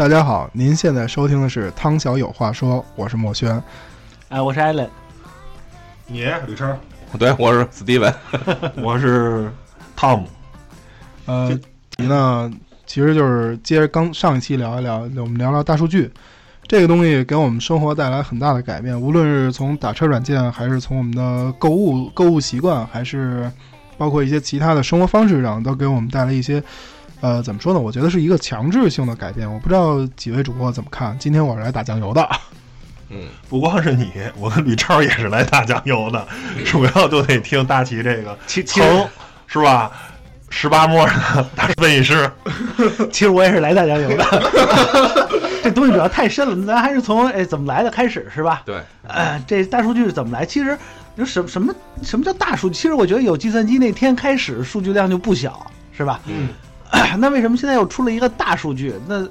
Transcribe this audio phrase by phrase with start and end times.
[0.00, 3.62] 大家好，您现在收听的是汤小有话说，我是墨轩。
[4.30, 4.88] 哎，我是艾伦，
[6.06, 6.74] 你吕超，
[7.18, 8.14] 对，我是 Steven。
[8.82, 9.52] 我是
[9.94, 10.26] 汤姆。
[11.26, 11.50] 呃，
[11.98, 12.50] 题呢，
[12.86, 16.10] 其实就是接着刚上一期聊一聊，我们聊聊大数据
[16.66, 23.52] 这个东西给我们生活带来很大的改变，无论是从打车软件，还是从我们的购物购物习惯，还是
[23.98, 26.62] 包括一些其他的生活方式上，都给我们带来一些。
[27.20, 27.80] 呃，怎么说呢？
[27.80, 29.50] 我觉得是一个强制性的改变。
[29.50, 31.16] 我不知道几位主播怎么看。
[31.18, 32.28] 今天我是来打酱油的。
[33.10, 36.26] 嗯，不光是你，我跟吕超也是来打酱油的，
[36.64, 39.08] 主要就得听大齐这个其其实疼
[39.46, 39.90] 是吧？
[40.48, 41.12] 十八摸的
[41.54, 42.30] 大分析师，
[43.12, 44.24] 其实我也是来大酱油的。
[45.62, 48.62] 这东西主要太深了，咱还是从哎怎么来的开始是吧？
[48.64, 50.44] 对，呃，这大数据是怎么来？
[50.46, 50.76] 其实
[51.16, 52.74] 有什什么什么叫大数据？
[52.74, 56.18] 其实我觉得有计算机那天开始，数据量就不小，是吧？
[56.26, 56.48] 嗯，
[57.18, 58.94] 那为什么现在又出了一个大数据？
[59.06, 59.26] 那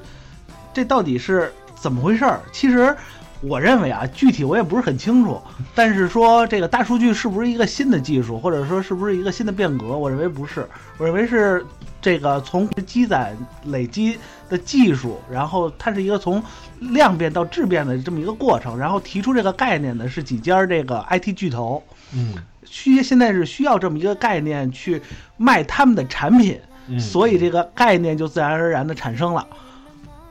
[0.74, 2.40] 这到底是怎么回事儿？
[2.52, 2.96] 其实
[3.42, 5.42] 我认为啊，具体我也不是很清楚。
[5.74, 9.98] 但是说这个大数据是不是一个新的技术，或者说是不是一个新的变革？
[9.98, 11.66] 我认为不是，我认为是
[12.02, 13.36] 这个从积攒
[13.66, 14.18] 累积
[14.50, 16.42] 的技术，然后它是一个从
[16.80, 18.78] 量变到质变的这么一个过程。
[18.78, 21.82] 然后提出这个概念的是几家这个 IT 巨头，
[22.14, 22.36] 嗯，
[22.66, 25.02] 需现在是需要这么一个概念去
[25.38, 26.60] 卖他们的产品。
[26.90, 29.48] 嗯所以这个概念就自然而然的产生了。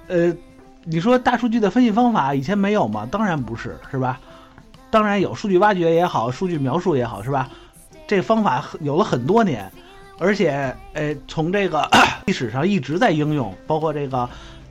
[0.08, 0.34] 呃，
[0.84, 3.06] 你说大数据的分析方法以前没有吗？
[3.10, 4.18] 当然不是，是吧？
[4.90, 7.48] 当然有，数据挖掘也好，数据描述也好，是吧？
[8.06, 9.70] 这方法有了很多年，
[10.18, 11.88] 而且呃，从这个
[12.26, 14.28] 历史上一直在应用，包括这个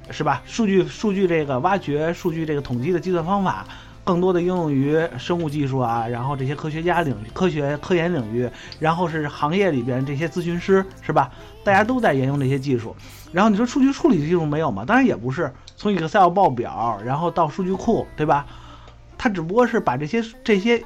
[0.10, 0.42] 是吧？
[0.46, 3.66] 数据数据这个挖掘、数据这个统计的计算方法。
[4.04, 8.50] 更多的应用于生物技术啊，然后这些科学家领域、科学科研领域，
[8.80, 11.30] 然后是行业里边这些咨询师，是吧？
[11.68, 12.96] 大家都在沿用这些技术。
[13.34, 14.86] 然后你说数据处理技术没有吗？
[14.86, 18.46] 当然也不是，从 Excel 报表，然后到数据库，对吧？
[19.18, 20.82] 它只不过是把这些这些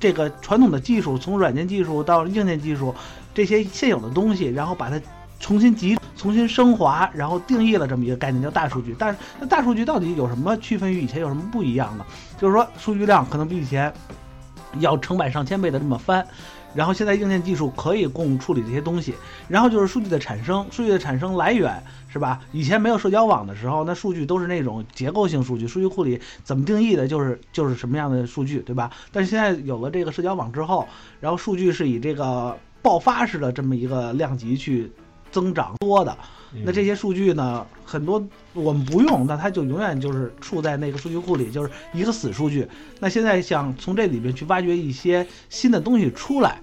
[0.00, 2.92] 这个传统的技术，从软件技术到硬件技术，
[3.32, 5.00] 这些现有的东西，然后把它
[5.38, 8.92] 重新集、重新升华，然后定义了这么一个概念，叫大数据。
[8.98, 12.04] 但是那大数据到底有什么区分于以前有什么不一样呢？
[12.36, 13.92] 就是说数据量可能比以前
[14.80, 16.26] 要成百上千倍的这么翻。
[16.76, 19.14] 然后现在硬件技术可以供处理这些东西，
[19.48, 21.82] 然后就是数据的产生，数据的产生来源
[22.12, 22.40] 是吧？
[22.52, 28.90] 以前没有社交网的时候，那数据都是那种结构性数据，数据库里怎么定义的，就是就是什么样的数据，对吧？
[29.10, 30.86] 但是现在有了这个社交网之后，
[31.18, 34.92] 然后数据是以这个爆发式的这么一个量级去
[35.32, 36.16] 增长多的，
[36.64, 42.66] 那这些数据呢，很多我们不用，那它就永远就是处在那个数据库里，就是一个死数据。
[43.00, 46.60] 那现在想从这里边去挖掘一些新的东西出来，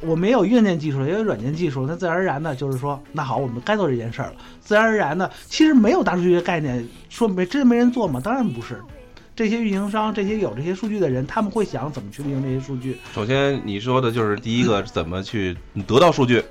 [0.00, 4.36] 我们也有硬件技术，也有软件技术，那自然而然的就是说，那好，我们该做这件事儿了。
[4.60, 8.20] 自然而然的，其实没有大数据的概念，说没真没人做吗？
[8.22, 8.80] 当然不是。
[9.34, 12.96] 这些运营商，这些有这些数据的人，他们会想怎么去利用这些数据。
[13.14, 15.54] 首先你说的就是第一个怎么去
[15.86, 16.42] 得到数据，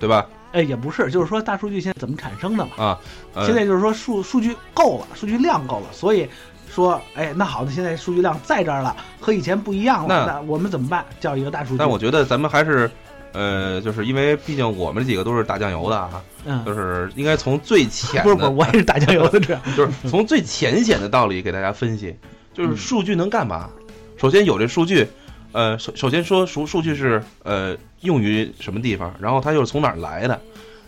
[0.00, 0.26] 对吧？
[0.52, 2.70] 哎，也不是，就是说大数据现在怎么产生的嘛？
[2.76, 3.00] 啊，
[3.34, 6.28] 呃、现在就是说数数据够了，数据量够了，所以
[6.70, 11.04] 说，哎，那好，那现在数据量在这儿了，和以前不一样了，那那我们怎么办？
[11.20, 11.76] 叫一个大数据。
[11.78, 12.90] 但我觉得咱们还是，
[13.32, 19.62] 呃，就是因为毕竟我们几个都是打酱油的啊，嗯，就是应该从最浅不是不是，我也是打酱油的这样。
[19.76, 22.14] 就是从最浅显的道理给大家分析，
[22.52, 23.70] 就是数据能干嘛？
[24.18, 25.08] 首先有这数据，
[25.52, 30.40] 呃，首首先说数数据是呃用于什么地方，然后它又是从哪儿来的。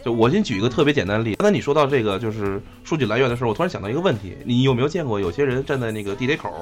[0.03, 6.53] 就我先举一个特别简单的例子，刚才你说到这个就是数据来源的时候，我突然想到一个问题，你有没有见过有些人站在那个地铁口，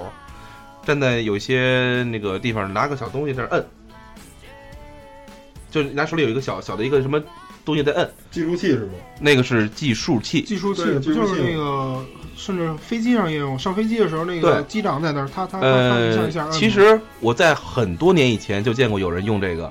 [0.85, 3.67] 站在有些那个地方拿个小东西在那摁，
[5.73, 7.21] 就拿手里有一个小小的一个什么
[7.65, 8.93] 东西在摁，计数器是吗？
[9.21, 10.43] 那个是计数器。
[10.43, 12.05] 计数器不就是那个，
[12.37, 19.71] 甚至飞机上也有，上飞机的时候那个机长在那儿，他他他他一下一下呃，其实我在很多年以前就见过有人用这个，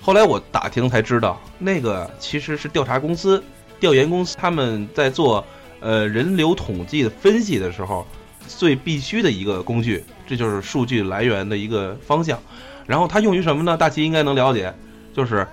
[0.00, 3.42] 后来我打听才知道，那个其实是调查公司、
[3.80, 5.44] 调研公司他们在做
[5.80, 8.06] 呃人流统计的分析的时候
[8.46, 12.38] 最必须的一个工具，这就是数据来源的一个方向。
[12.86, 13.76] 然后它用于什么呢？
[13.76, 14.72] 大齐应该能了解，
[15.14, 15.46] 就是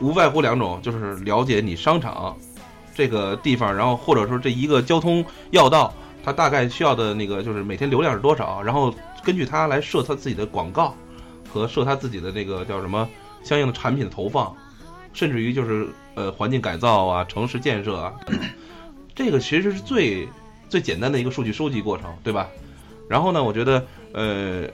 [0.00, 2.36] 无外乎两种，就是了解你商场
[2.94, 5.94] 这个地方，然后或者说这一个交通要道，
[6.24, 10.94] 它大概需要的那个就是每天流量是多少，然后根据它来设它自己的广告
[11.52, 13.08] 和设它自己的那个叫什么
[13.42, 14.54] 相应的产品的投放，
[15.12, 18.12] 甚至于就是呃环境改造啊、城市建设啊。
[19.14, 20.28] 这个其实是最
[20.68, 22.48] 最简单的一个数据收集过程，对吧？
[23.08, 24.66] 然后呢，我觉得呃，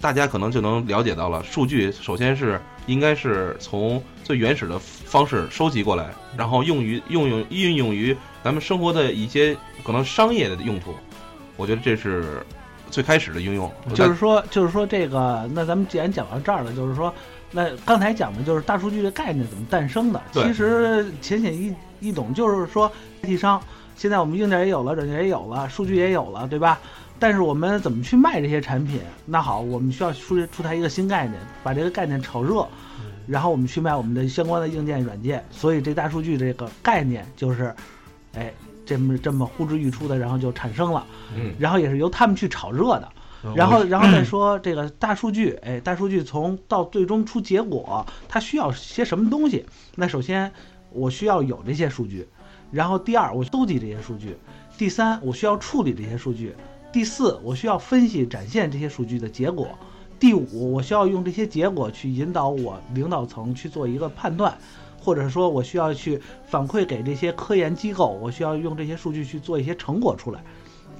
[0.00, 10.92] 大家可能就能了解到了，数据首先是应该是从最原始的方式收集过来，然后用于用用运用于咱们生活的一些可能商业的用途。
[11.56, 12.42] 我觉得这是
[12.90, 17.12] 最开始的应用，就是说，就是说这个，那咱们既然讲到这儿了，就是说，
[17.50, 20.22] 那刚才讲的就是大数据的概念怎么诞生的。
[20.32, 22.90] 其实浅显易易懂，就是说
[23.22, 23.60] ，IT 商
[23.96, 26.80] 现在我们硬件也有了，软件也有了，数据也有了，对吧？
[27.18, 29.00] 但是我们怎么去卖这些产品？
[29.26, 32.66] 那好，我们需要出出台一个新概念，把这个概念炒热，
[33.26, 35.44] 然后我们去卖我们的相关的硬件软件。
[35.50, 37.74] 所以这大数据这个概念就是，
[38.34, 38.52] 哎，
[38.86, 41.04] 这么这么呼之欲出的，然后就产生了。
[41.36, 43.08] 嗯，然后也是由他们去炒热的。
[43.54, 49.64] 然后， 然后再说这个大数据，哎，大数据从到最终出结果，它需要些什么东西？
[49.94, 50.50] 那首先
[50.90, 52.26] 我需要有这些数据，
[52.72, 54.36] 然后第二我搜集这些数据，
[54.76, 56.52] 第三我需要处理这些数据，
[56.98, 59.68] 第四我需要分析展现这些数据的结果，
[60.18, 64.58] 第五我需要用这些结果去引导我领导层去做一个判断。
[65.00, 70.42] 或者说，我需要去反馈给这些科研机构，我需要用这些数据去做一些成果出来。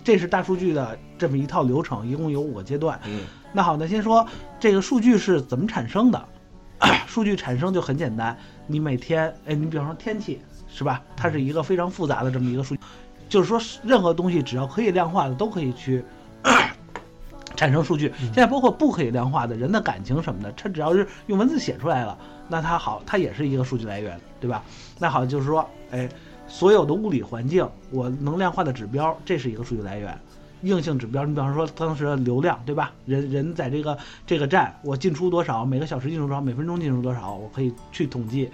[0.04, 3.00] 这是大数据的这么一套流程，一共有五个阶段。
[3.04, 3.22] 嗯，
[3.52, 4.24] 那好，那先说
[4.60, 6.28] 这个数据是怎么产生的。
[7.08, 11.02] 数据产生就很简单，你每天，哎，你比方说天气是吧？
[11.16, 12.80] 它是一个非常复杂的这么一个数据，
[13.28, 16.04] 就是说任何东西只要可以量化的都可以去
[17.56, 18.12] 产生数据。
[18.18, 22.16] 现在包括不可以量化的人的感情什么的，它只要是用文字写出来了，
[22.48, 24.62] 那它好，它也是一个数据来源，对吧？
[24.98, 26.08] 那好，就是说，哎，
[26.46, 30.18] 所有的物理环境，我能量化的指标，这是一个数据来源。
[30.62, 32.92] 硬性指标，你比方说当时的流量，对吧？
[33.06, 33.96] 人人在这个
[34.26, 38.50] 这个站，我进出多少，每个小时进出多少，每分钟进出多少，我可以去统计，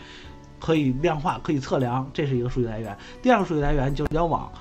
[0.60, 2.94] 可以量化，可以测量，这是一个数据来源。
[3.22, 4.52] 第二个数据来源就是社交网、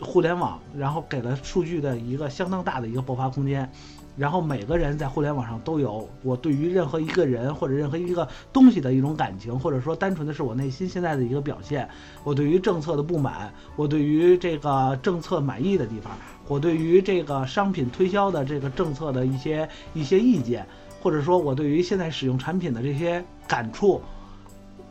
[0.00, 3.70] 互联网，然后给了数据的一个相当大的一个爆发空间。
[4.16, 11.88] 然后每个人在互联网上都有我对于任何一个人或者任何一个东西的一种感情，或者说单纯的是我内心现在的一个表现。
[12.22, 16.12] 我对于政策的不满，我对于这个政策满意的地方，
[16.48, 20.66] 我对于这个商品推销的这个政策的一些一些意见，
[21.00, 24.02] 或者说我对于现在使用产品的这些感触，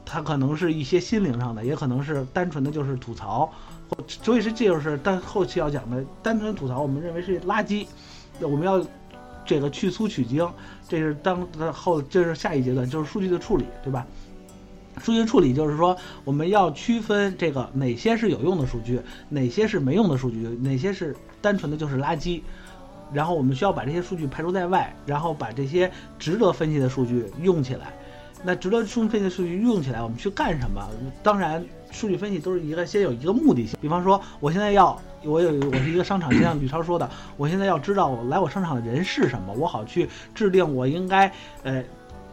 [0.06, 3.52] 它可能是一些心灵上的，也可能是单纯的就是吐槽。
[4.07, 7.86] 所以是这就是但后期要讲的单纯吐槽，我们认为是垃圾，
[8.41, 8.86] 我们要。
[9.45, 10.47] 这个去粗取精，
[10.88, 14.06] 这是当后，这是下一阶段，就是数据的处理，对吧？
[15.00, 22.41] 数据处理就是说，我们要区分这个哪些是有用的数据，哪些是没用的数据，哪些是单纯的就是垃圾。
[23.12, 27.91] 然后我们需要把这些数据排除在外，然后把这些值得分析的数据用起来。
[28.44, 30.88] 那值得分析的数据用起来，我们去干什么？
[31.24, 33.77] 当然，数据分析都是一个先有一个目的性。
[33.81, 41.31] 比方说，我现在要我有我是一个商场，就像吕超说的，我现在要知道我来我商场的人是什么，我好去制定我应该
[41.63, 41.83] 呃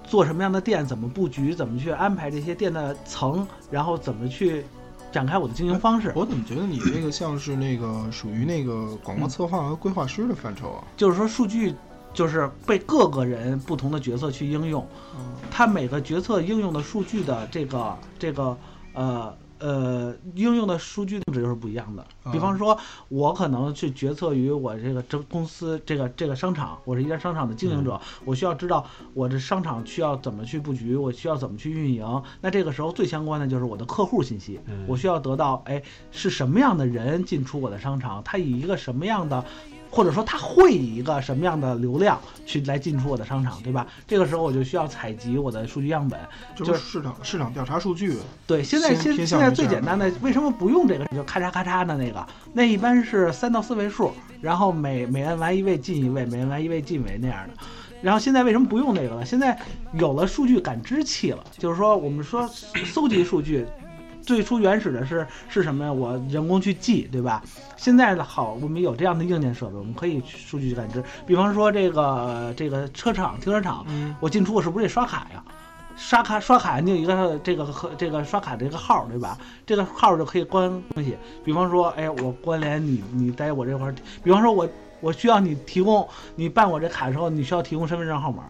[0.04, 4.64] 做什么样的店，怎么布局，怎么去安排这些店的层，然后怎么去
[5.10, 6.12] 展开我的经营方式。
[6.14, 10.84] 我怎么觉得你这个像是那个属于那个广告策划和规划师的范畴啊？
[10.96, 11.74] 就是说，数据
[12.14, 14.86] 就是被各个人不同的角色去应用，
[15.50, 18.56] 他每个角色应用的数据的这个这个
[18.92, 19.34] 呃。
[19.58, 22.04] 呃，应用的数据值又是不一样的。
[22.32, 32.22] 比方说，我可能去决策于我这个这公司这个这个商场，我是一家商场的经营者，我需要知道我这商场需要怎么去布局，我需要怎么去运营。
[32.40, 39.44] 那这个时候最相关的就是我的客户信息，我需要得到，哎，是什么样的人进出我的商场，他以一个什么样的。
[39.96, 43.86] 或者说他会以一个什么样的流量去来进出我的商场，对吧？
[44.06, 46.20] 这个时候我就需要采集我的数据样本，
[46.54, 48.14] 就是市场市场调查数据。
[48.46, 51.06] 对，现在现现在最简单的，为什么不用这个？
[51.06, 54.12] 就咔嚓咔嚓的那个，那一般是三到四位数，
[54.42, 57.54] 然后每每按完一位进一位，每按完一位进一位那样的。
[58.02, 59.24] 然后现在为什么不用那个了？
[59.24, 59.58] 现在
[59.94, 62.46] 有了数据感知器了，就是说我们说
[62.84, 63.64] 搜集数据。
[64.26, 65.92] 最初原始的是是什么呀？
[65.92, 67.40] 我人工去记，对吧？
[67.76, 71.02] 现在的好，我们有这样的硬件设备，我们可以数据感知。
[71.24, 73.86] 比方说这个这个车场停车场，
[74.18, 75.42] 我进出我是不是得刷卡呀？
[75.96, 79.38] 刷卡刷卡你有一个这个和这个刷卡的一个号，对吧？
[79.64, 81.16] 这个号就可以关东西。
[81.44, 83.94] 比方说，哎，我关联你，你在我这块儿。
[84.24, 84.68] 比方说我
[85.00, 88.44] 我需要你提供，你办我这卡的时候，你需要提供身份证号码。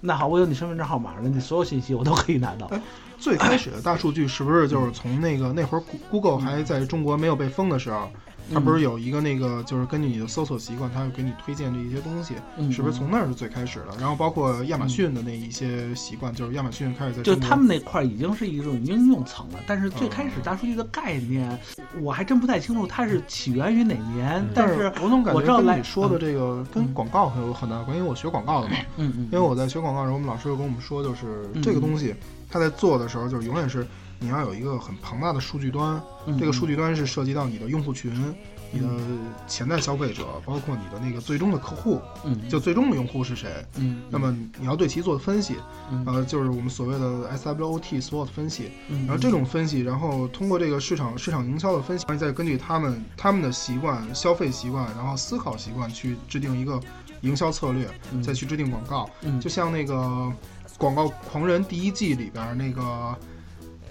[0.00, 2.70] 那好，我有你身份证号码了，你所有信息我都可以拿到。
[3.18, 8.10] 最开始的大数据是不是就是从那个那会儿 Google 还在中国没有被封的时候，
[8.52, 12.70] 它不是有一个那个，就是根据你的搜索习惯，它会给你推荐这一些东西，嗯。
[12.72, 13.96] 是不是从那儿是最开始的？
[13.98, 21.58] 然后包括亚马逊的那一些习惯，就是亚马逊开始在就他们那块儿已经是一种应用层了，但是最开始大数据的概念，
[22.00, 28.76] 我还真不太清楚它是起源于哪年，但但是我总感觉跟我知道来你说的这个跟广告很有很大的关系，因为我学广告的嘛。
[28.96, 31.62] 嗯嗯，因为我在学广告的时候，我们老师就跟我们说，就是嗯。
[31.62, 32.14] 这个东西，
[32.50, 33.86] 他在做的时候，就是永远是
[34.20, 38.12] 你要有一个很庞大的数据端，嗯这个数据端是涉及到你的用户群、
[38.70, 38.86] 你的
[39.48, 43.48] 潜在消费者，包括你的那个最终的客户，嗯就最终的用户是谁。
[43.76, 45.56] 嗯，那么你要对其做分析，
[45.90, 48.70] 嗯呃，就是我们所谓的 SWOT SWOT 分析。
[48.88, 56.78] 嗯然后这种分析，然后通过这个市场市场营销的分析，然后再根据他们他们的习惯、消费习惯，然后思考习惯去制定一个
[57.22, 59.08] 营销策略，嗯再去制定广告。
[59.22, 59.94] 嗯就像那个
[60.76, 63.16] 《广告狂人》第一季里边儿那个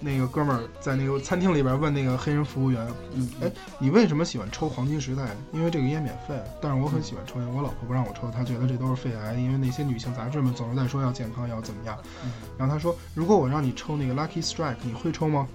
[0.00, 5.28] 那个哥们儿在那个餐厅里边问那个黑人服务员嗯，哎，你为什么喜欢抽黄金时代？
[5.52, 11.98] 因为这个烟免费，但是我很喜欢抽烟，我老婆不让我抽，她觉得这都是肺癌，因为那些女性杂志们总是在说要健康要怎么样。
[12.24, 15.46] 嗯然后他说，如果我让你抽那个 Lucky Strike，你会抽吗？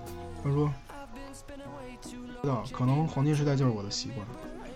[0.44, 0.72] 他说，
[2.42, 4.26] 不知道，可能黄金时代就是我的习惯。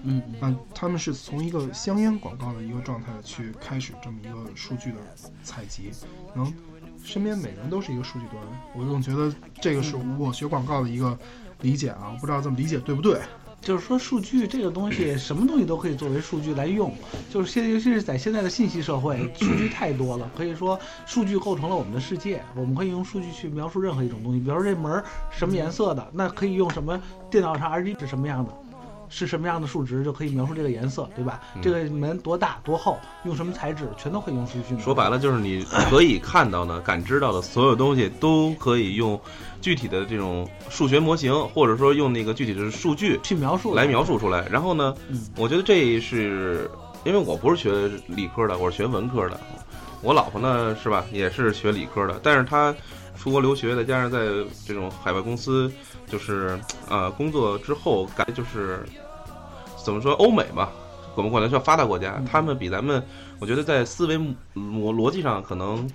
[0.04, 4.98] 嗯嗯那他们是从一个香烟广告的一个状态去开始这么一个数据的
[5.44, 5.92] 采集，
[6.34, 6.54] 能
[7.04, 8.42] 身边每个人都是一个数据端，
[8.76, 11.18] 我总觉得这个是我学广告的一个
[11.62, 13.20] 理解啊，我不知道这么理解对不对。
[13.62, 16.94] 就是说，数据这个东西，什么东西都可以作为数据来用。
[17.30, 22.42] 就是现，尤其是在现在的信息社会，数据太多了，可以说数据构成了我们的世界。
[22.56, 26.98] 我们可以用数据去描述任何一种东西，比如说这门什么颜色的，那可以用什么
[27.30, 28.54] 电脑上 RGB 是什么样的，
[29.10, 31.42] 是什么样的数值就可以描述这个颜色，对吧？
[31.56, 34.86] 嗯这个门多大多厚，用什么材质，全都可以用数据去描述。
[34.86, 39.20] 说白了就是你可以看到的、感知到的所有东西，都可以用
[39.62, 44.48] 具体的这种数学模型，或者说用那个具体的数据去描述来描述出来。
[44.50, 46.70] 然后呢，嗯我觉得这是
[47.04, 49.40] 因为我不是学理科的，我是学文科的。
[50.02, 52.74] 我老婆呢是吧，也是学理科的，但是她
[53.22, 54.20] 出国留学，再加上在
[54.66, 55.70] 这种海外公司，
[56.08, 56.58] 就是
[56.90, 58.80] 呃工作之后，感觉就是
[59.84, 60.70] 怎么说欧美嘛，
[61.16, 63.04] 我们管它叫发达国家嗯，他们比咱们，
[63.40, 65.86] 我觉得在思维逻逻辑上可能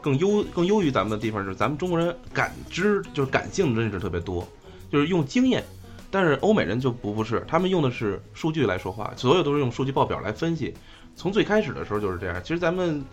[0.00, 4.48] 更优更优于咱们的地方是，咱们中国人感知就是感性认识特别多，
[4.90, 5.62] 就是用经验。
[6.10, 10.74] 但是欧美人就不不是，他们用的是数据来说话，所有都是用数据报表来分析。
[11.14, 12.40] 从最开始的时候就是这样。
[12.42, 13.04] 其实咱们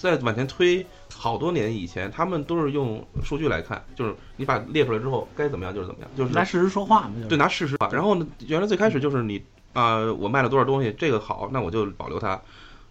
[0.00, 7.90] 再往前推好多年以前，他们都是用数据来看，就是你把列出来之后该怎么样就是怎么样，就是拿事实说话嘛，对，拿事实吧。
[7.92, 9.42] 然后呢，原来最开始就是你
[9.74, 12.40] 啊、我卖了多少东西，这个好，那我就保留它。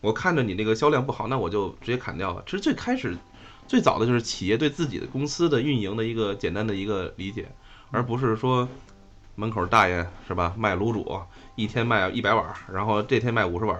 [0.01, 2.43] 我看着你那个销量不好，那我就直接砍掉了。
[2.45, 3.17] 其实最开始
[3.67, 7.49] 最早的就是企业对自己的公司的运营的一个简单的一个理解，
[7.89, 8.69] 而不是说
[9.35, 11.19] 门口大爷是吧卖卤煮，
[11.55, 13.77] 一天卖一百碗，然后这天卖五十碗，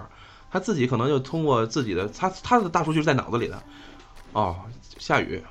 [0.50, 3.62] 他自己可能就通过自己的他他的大数据是在脑子里的。
[4.32, 4.56] 哦，
[4.98, 5.42] 下雨，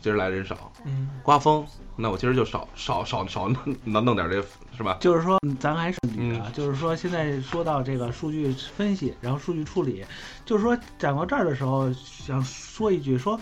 [0.00, 1.66] 今儿来人少，嗯，刮风，
[1.96, 3.48] 那我今儿就少少少少
[3.84, 4.42] 弄弄点这
[4.76, 4.96] 是吧？
[5.00, 10.04] 就是说，嗯咱还是捋啊，嗯就是说，现在说到这个数据分析，然后数据处理，
[10.46, 13.38] 就是说讲到这儿的时候，想说一句，说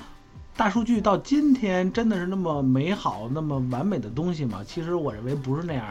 [0.57, 4.63] 大数据到今天真的是那么美好、那么完美的东西吗？
[4.67, 5.87] 其实我认为不是那样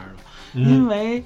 [0.54, 1.24] 的，因为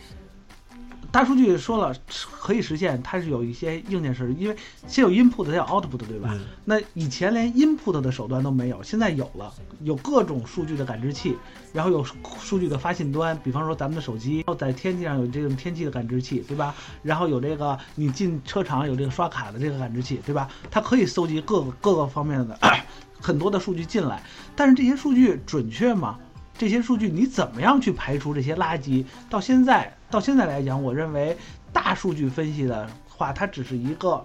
[1.14, 1.94] 大数据说了
[2.40, 4.56] 可以实现，它是有一些硬件设施，因为
[4.88, 6.30] 先有 input 才有 output，对吧？
[6.32, 9.54] 嗯那以前连 input 的手段都没有，现在有了，
[9.84, 11.36] 有各种数据的感知器，
[11.72, 16.74] 然后有数据的发信端，比方说咱们的手机，然后在天气上有这种天气的感知器，对吧？
[17.04, 20.48] 然后有这个你进车场有这个刷卡的这个感知器，对吧？
[20.68, 22.58] 它可以搜集各个各个方面的
[23.22, 24.20] 很多的数据进来，
[24.56, 26.18] 但是这些数据准确吗？
[26.56, 29.04] 这些数据你怎么样去排除这些垃圾？
[29.28, 31.36] 到现在到现在来讲，我认为
[31.72, 34.24] 大数据分析的话，它只是一个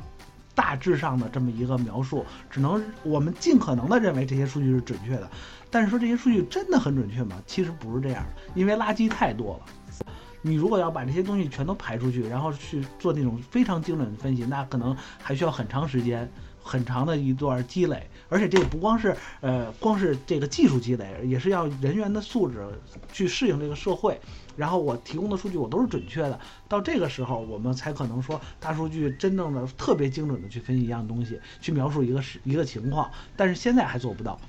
[0.54, 5.30] 大致上的这么一个描述，只能我们尽可能的认为这些数据是准确的。
[5.72, 7.36] 但是说这些数据真的很准确吗？
[7.46, 10.06] 其实不是这样的，因为垃圾太多了。
[10.42, 16.32] 你如果要把这些东西全都排出去，然后去做那种非常精准的分析，那可能还需要很长时间、
[16.70, 18.08] 很长的一段积累。
[18.32, 22.64] 而且这不光是呃，光是这个技术积累，也是要人员的素质
[23.12, 24.20] 去适应这个社会。
[24.56, 33.10] 然后我提供的数据我都是准确的，到这个时候我们才可能说大数据真正的特别精准的去分析一样东西，去描述一个是一个情况。
[33.36, 34.40] 但是现在还做不到。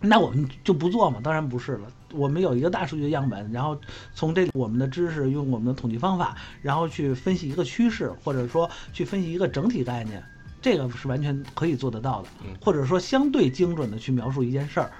[0.00, 1.20] 那我们就不做嘛？
[1.22, 1.90] 当然不是了。
[2.12, 3.78] 我们有一个大数据的样本，然后
[4.14, 10.22] 从这我们的知识，用我们的统计方法，然后去分析一个趋势，或者说去分析一个整体概念，
[10.66, 12.56] 这个是完全可以做得到的嗯。
[12.60, 14.90] 或者说相对精准的去描述一件事儿，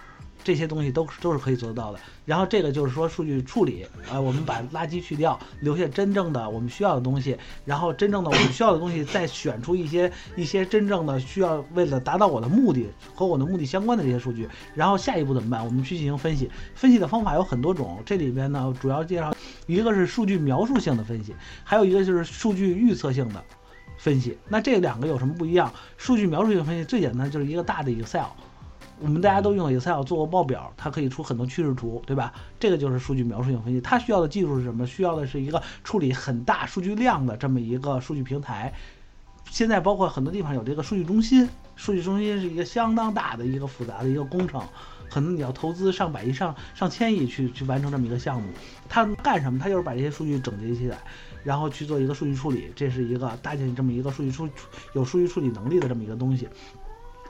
[0.44, 1.98] 这些东西都是都是可以做得到的。
[2.24, 14.48] 然后这个就是说数据处理，呃，我们把垃圾去掉，留下真正的我们需要的东西，然后真正的我们需要的东西再选出一些一些真正的需要为了达到我的目的和我的目的相关的这些数据。
[14.72, 15.64] 然后下一步怎么办？
[15.64, 19.34] 我们去进行分析，分析的方法有很多种，这里边呢主要介绍
[19.66, 23.42] 一个是数据描述性的分析，还有一个就是数据预测性的。
[23.96, 25.72] 分析，那这两个有什么不一样？
[25.96, 28.26] 数据描述性分析最简单就是一个大的 Excel，
[29.00, 32.32] 我们大家都用 Excel 做过报表，它可以出很多趋势图，对吧？
[32.58, 33.80] 这个就是数据描述性分析。
[33.80, 34.86] 它需要的技术是什么？
[34.86, 38.72] 需要的是一个处理很大数据量的这么一个数据平台。
[39.50, 44.60] 现在包括很多地方有这个数据中心，数据中心是一个相当大的一个复杂的一个工程，
[45.08, 48.48] 可能你要投资上百亿、上上千亿去去完成这么一个项目。
[48.88, 49.58] 它干什么？
[49.58, 50.98] 它就是把这些数据整结起来。
[51.46, 54.48] 然后去做一个数据处理，这是一个搭建这么一个数据处
[54.94, 56.48] 有数据处理能力的这么一个东西。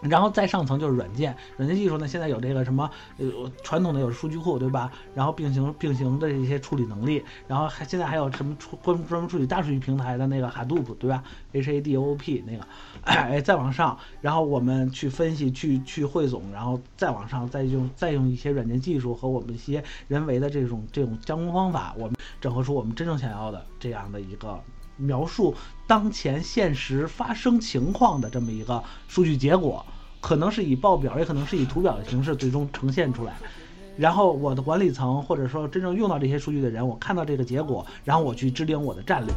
[0.08, 3.26] 然后再上层就是软件，软件技术呢，现在有这个什么呃
[3.62, 4.90] 传统的有数据库，对吧？
[5.14, 11.22] 然后并行并行的一些处理能力，然后还现在还有什么处专专门处理大数据平台的那个 Hadoop，对吧
[11.52, 12.66] ？H A D O O P 那个，
[13.02, 24.60] 哎，再往上，然后我们去分析、去去汇总，然后再往上，再用再用一些软件技术和我们一些人为的这种这种加工方法，我们整合出我们真正想要的这样的一个。
[24.98, 25.54] 描述
[25.86, 29.84] 当前现实发生情况的这么一个数据结果，
[30.26, 33.36] 可能是以报表，也可能是以图表的形式最终呈现出来。
[33.96, 39.32] 然后我的管理层或者说真正用到这些数据的人，我看到这个结果，然后我去制定我的战略，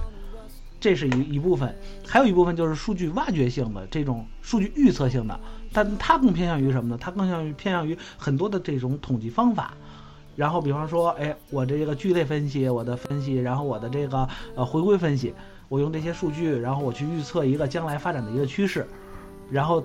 [0.80, 1.76] 这是一一部分。
[2.08, 5.40] 还有一部分就是数据挖掘性的这种数据预测性的，
[5.72, 6.98] 但它更偏向于什么呢？
[7.00, 9.76] 它更向于偏向于很多的这种统计方法。
[10.36, 15.36] 然后，比方说，哎，我这个聚类分析，我的分析，然后我的这个呃回归分析，
[15.68, 18.88] 我用这些数据，然后我去预测一个将来发展的一个趋势，
[19.52, 19.84] 然后，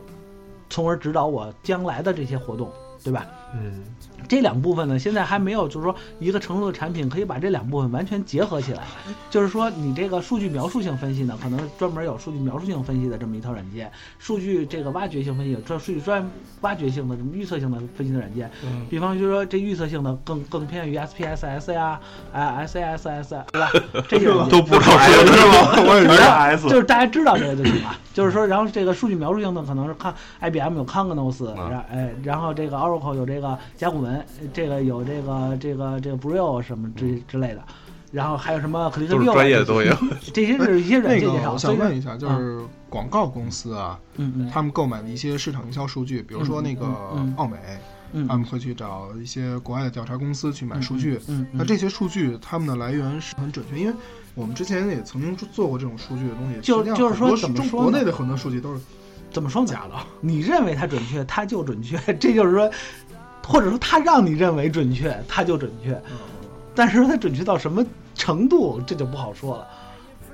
[0.75, 2.69] 从而指导我将来的这些活动，
[3.05, 3.25] 对吧？
[3.55, 3.85] 嗯。
[4.29, 8.83] 这两部分呢，现在还没有，就是说一个成熟的产品可以把这两部分完全结合起来。
[9.31, 13.87] 就是说，你这个数据描述性分析呢，可能专门有数据描述性分析的这么一套软件；
[14.19, 16.29] 数据这个挖掘性分析，专数据专
[16.63, 18.51] 挖掘性的什么预测性的分析的软件。
[18.65, 18.87] 嗯。
[18.89, 22.01] 比方就是说，这预测性的更更偏向于 SPSS 呀，
[22.33, 23.71] 啊，SASS，对吧？
[24.09, 25.85] 这些都不知道说是吗？
[25.87, 27.95] 我也是是 S，就是大家知道这个就行了。
[28.13, 34.14] 就是说，然后这个数据描述性的可能是看 IBM 有 Cognos，然后哎，然后这个 Oracle 有这个甲骨文。
[34.53, 37.63] 这个有这个这个这个 Brio 什么之之类的，
[38.13, 39.93] 然后还有什么可克 i 专业的都有。
[40.33, 41.53] 这些是一些软件介绍。
[41.53, 46.87] 我想问一下，就是广告公司啊，嗯嗯，他们购买的一些市场营销数据，比如说那个
[47.37, 47.57] 奥美，
[48.29, 51.19] 他们会去找一些国外的调查公司去买数据。
[51.27, 53.95] 嗯，那这些数据他们的来源是很准确，因为
[54.35, 56.61] 我们之前也曾经做过这种数据的东西。
[56.61, 57.83] 就就是说，怎么说？
[57.83, 58.81] 国内的很多数据都是
[59.33, 59.95] 怎么说假的？
[60.21, 61.99] 你认为它准确，它就准确。
[62.21, 62.71] 这就是说。
[63.47, 66.01] 或者说他让你认为准确，他就准确，
[66.75, 69.67] 但是说他准确到什么程度，这就不好说了，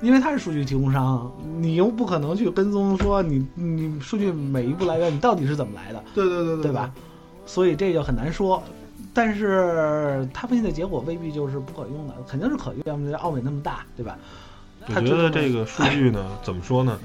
[0.01, 6.91] 因为他是数据提供商，你又不可能去跟踪说你你数据每一步来源你到底是怎么来的，对对对对，对吧？
[7.45, 8.63] 所以这就很难说，
[9.13, 14.17] 但是他分析的结果未必就是不可用的，肯定是可用，要么奥美那么大，对吧？
[14.87, 16.97] 我觉得这个数据呢， 怎么说呢？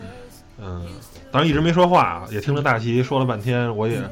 [0.59, 0.87] 嗯，
[1.31, 3.99] 当然一直没说话，也听了大齐说了半天，我也。
[3.99, 4.11] 嗯，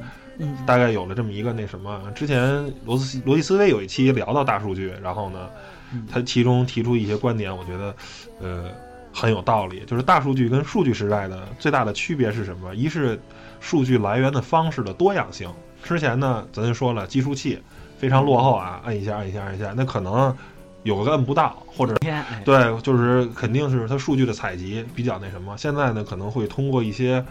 [0.66, 5.48] 大概有了这么一个那什么，之前罗斯罗辑思维有一期聊到大数据，然后呢，
[6.10, 7.94] 他其中提出一些观点，我觉得，
[8.40, 8.64] 呃，
[9.12, 9.84] 很有道理。
[9.86, 12.74] 就是大数据跟数据时代的最大的区别是什么？
[12.74, 13.20] 一是
[13.60, 15.48] 数据来源的方式的多样性。
[15.82, 17.60] 之前呢，咱就说了，计数器
[17.96, 20.36] 非常落后啊，按一下，按一下，按一下，那可能
[20.82, 21.94] 有个摁不到，或者
[22.44, 25.56] 对，就是肯定是它数据的采集比较那什么。
[25.56, 27.24] 现在呢，可能会通过一些。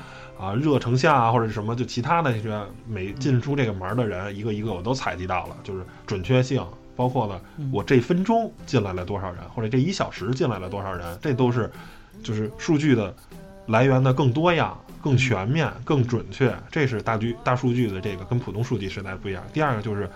[0.44, 6.62] 啊，热成像啊，或者是什么，就其他的这些每进出这个门的人，一个一个我都采集到了，就是准确性，
[6.98, 11.72] 包括了我这分钟进来了多少人，或者这一小时进来了多少人，这都是
[12.22, 13.16] 就是数据的
[13.68, 16.54] 来源的更多样、更全面、更准确。
[16.70, 19.42] 这是大据大数据的这个跟普通数据时代不一样。
[19.54, 20.10] 第二个就是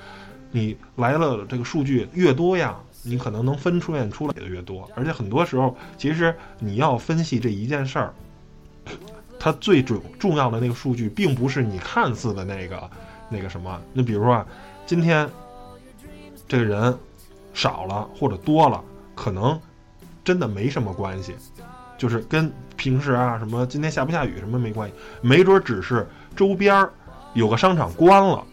[0.52, 8.13] 你来了，这个数据越多样，你可能能分出现出来的越多，而且很多时候其实你要分析这一件事儿。
[9.39, 12.89] 它最重重要的那个数据，并不是你看似的那个
[13.30, 13.80] 那个什么。
[13.93, 14.45] 那比如说啊，
[14.86, 15.30] 今天
[16.47, 16.97] 这个人
[17.54, 18.84] 少了或者多了，
[19.15, 19.60] 可能
[20.23, 21.36] 真的没什么关系，
[21.97, 26.88] 就是跟平时啊什么今天下不下雨什么没关系，没准只是周边
[27.34, 28.43] 有个商场关了，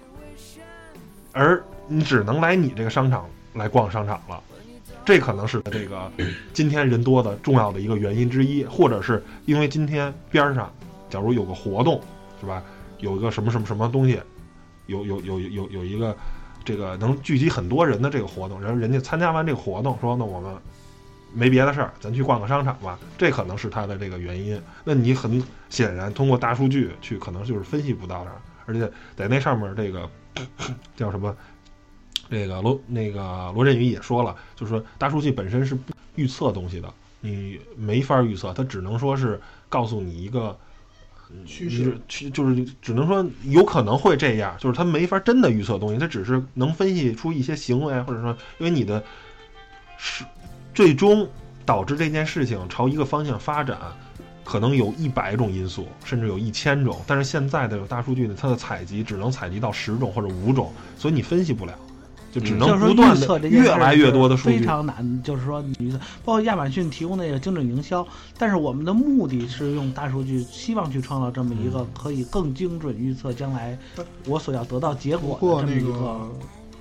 [1.33, 4.42] 而你只能来你这个商场来逛商场了，
[5.05, 6.11] 这可能是这个
[6.53, 10.73] 今天人多的重要的一个原因之一，或者是因为今天边上。
[11.11, 12.01] 假如有个活动，
[12.40, 12.61] 是吧？
[12.99, 14.21] 有一个什么什么什么东西，
[14.87, 16.17] 有有有有有一个
[16.64, 20.53] 这个能聚集很多人的这个活动，然后人家参加完这个活动，说那我们
[21.33, 24.61] 没别的事儿，咱去逛个商场吧，这可能是它的这个原因。
[24.83, 28.31] 那你很显然通过大数据去，可能就是分析不到这，
[28.67, 30.11] 而且在那上面这个
[30.97, 31.37] 叫什么？
[32.31, 40.57] 这个罗那个罗振宇也说了，就是说大数据本身是不预测东西的，你没法预测，它只能说是告诉你一个
[41.31, 49.03] 嗯趋势，趋就是只能说有可能会这样，就是它没法真的预测东西，它只是能分析出一些行为，或者说因为你的
[49.99, 50.25] 是
[50.75, 51.29] 最终
[51.65, 53.79] 导致这件事情朝一个方向发展。
[54.47, 61.73] 可能有一百种因素，甚至有一千种，但是现在的大数据呢，它的采集只能采集到十种或者五种，所以你分析不了，
[62.35, 64.64] 就只能说不断预测的这越来越多的数据非。
[64.64, 65.23] 常难。
[65.23, 68.05] 就是说你预测，包括亚马逊提供那个精准营销，
[68.37, 73.79] 但是我们的目的是用大数据，希望去创造这么一嗯个可以更精准预测将来
[74.27, 76.31] 我所要得到结不果过那的这么一个。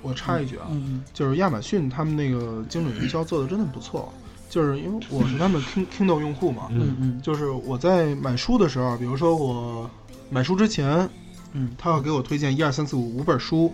[0.02, 4.12] 我插一句啊，嗯，就是亚马逊他们那个精准营销做的真的不错，
[4.50, 5.62] 就是因为我是他们
[5.96, 9.88] Kindle 用户嘛，嗯嗯就是我在买书的时候，比如说我
[10.28, 11.08] 买书之前，
[11.54, 13.72] 嗯他要给我推荐一二三四五五本书，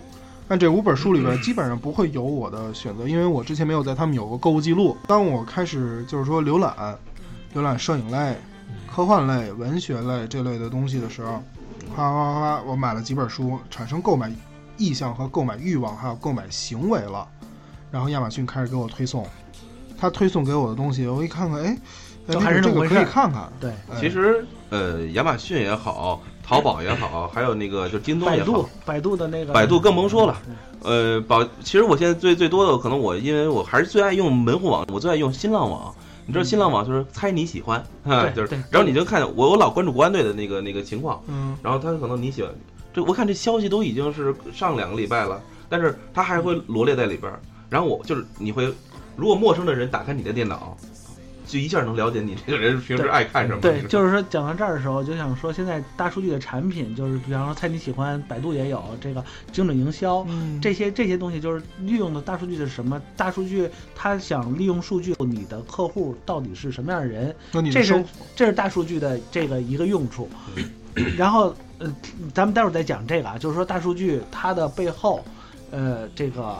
[0.51, 4.97] 但这五本书里边基本上不会有我的选择，因为我之前没有在他们有过购物记录。
[5.07, 6.75] 当我开始就是说浏览，
[7.55, 8.35] 浏览摄影类、
[8.85, 11.41] 科幻类、文学类这类的东西的时候，
[11.95, 14.29] 哗哗哗，我买了几本书，产生购买
[14.75, 17.25] 意向和购买欲望，还有购买行为了。
[17.89, 19.25] 然后亚马逊开始给我推送，
[19.97, 21.77] 他推送给我的东西，我一看看，哎，
[22.41, 23.49] 还是这个可以看看。
[23.57, 35.95] 对，哎其实呃，亚马逊也好，淘宝也好，还有那个就京东也好百度，百度的那个百度更甭说了嗯呃，宝，其实我现在最最多的可能我因为我还是最爱用门户网，我最爱用新浪网。
[36.25, 42.51] 你知道新浪网就是猜你喜欢，哈，就是对对，然后你就看我我老关注国安队的那个那个情况，嗯，然后他可能你喜欢，
[42.93, 47.39] 这我看这消息都已经是上两个礼拜了，但是他还会罗列在里边儿。
[47.69, 48.65] 然后我就是你会，
[49.15, 50.77] 如果陌生的人打开你的电脑，
[51.51, 53.59] 就一下能了解你这个人平时爱看什么。
[53.59, 63.01] 对，就是说讲到这儿的时候，就想说现在大数据的产品，就是比方说猜你喜欢，百度也有这个精准营销，嗯这些这些东西就是利用的大数据是什么？
[63.17, 68.01] 大数据它想利用数据，你的客户到底是什么样的人，那你这是
[68.33, 70.29] 这是大数据的这个一个用处。
[71.17, 71.93] 然后呃，
[72.33, 75.21] 咱们待会儿再讲这个啊，就是说大数据它的背后，
[75.69, 76.57] 呃，这个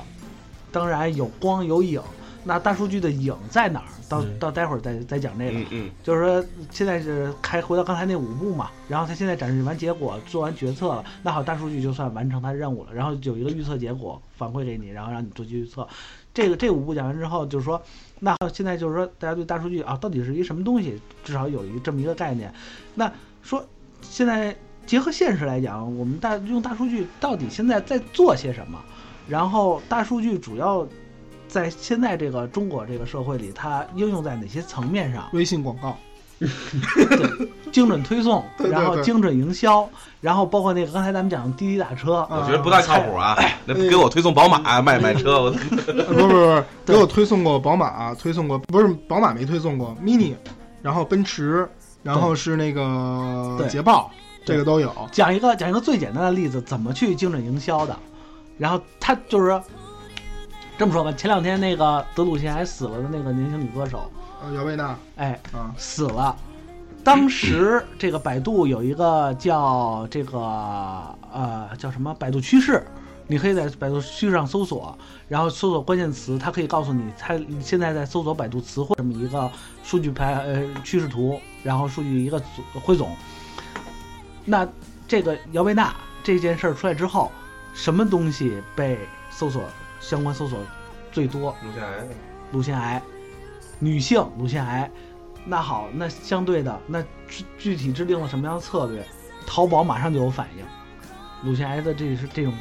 [0.69, 2.01] 当然有光有影。
[2.43, 3.85] 那大数据的影在哪儿？
[4.09, 5.51] 到嗯到待会儿再再讲这个。
[5.51, 15.87] 嗯嗯，就是说现在是开回到刚才那五步嘛，然后他现在展示完结果，做完决策了，那好，大数据就算完成它任务了，然后有一个预测结果反馈给你，然后让你做预测。
[16.33, 17.81] 这个这五步讲完之后，就是说，
[18.19, 22.51] 那现在就是说大家对大数据啊到底是一什么东西，至少有一个这么一个概念。
[22.95, 23.11] 那
[23.43, 23.63] 说
[24.01, 28.81] 现在结合现实来讲，我们大用大数据到底现在在做些什么？
[29.27, 30.85] 然后大数据主要
[31.51, 35.27] 在现在这个中国这个社会里，它应用在哪些层面上？
[35.33, 35.97] 微信广告，
[37.73, 39.87] 精准推送， 对对对然后精准营销，
[40.21, 43.37] 然后包括那个刚才咱们讲的滴滴打车，我觉得不太靠谱啊！
[43.65, 50.33] 那给我推送宝马卖卖车， 不是不是不是，给我推送过宝马，推送过不是宝马没推送过，mini，
[50.81, 51.69] 然后奔驰，
[52.01, 54.09] 然后是那个捷豹，
[54.45, 54.89] 这个都有。
[55.11, 57.93] 讲一个讲一个最简单的例子，怎么去精准营销的。
[58.57, 59.63] 然后他就是说
[60.77, 64.11] 这么说吧，前两天那个德鲁西还死了的那个年轻女歌手，
[64.43, 66.35] 呃，姚贝娜哎，啊，死了。
[67.03, 70.39] 当时这个百度有一个叫这个
[71.31, 72.85] 呃叫什么百度趋势，
[73.27, 79.49] 你可以在百度趋势上搜索，然后搜索关键词，它可以告诉你，它现在在搜索百度词汇这么一个
[79.83, 83.15] 数据排呃趋势图，然后数据一个总汇总。
[84.45, 84.67] 那
[85.07, 87.31] 这个姚贝娜这件事儿出来之后，
[87.73, 88.97] 什么东西被
[89.29, 89.63] 搜索
[90.01, 90.59] 相关搜索
[91.11, 91.55] 最多？
[91.63, 92.07] 乳腺癌。
[92.51, 93.01] 乳腺癌，
[93.79, 94.91] 女性乳腺癌。
[95.45, 99.05] 那好，那相对的，那具具体制定了什么样的策略？
[99.47, 100.65] 淘宝马上就有反应。
[101.47, 102.53] 乳腺癌的这是这种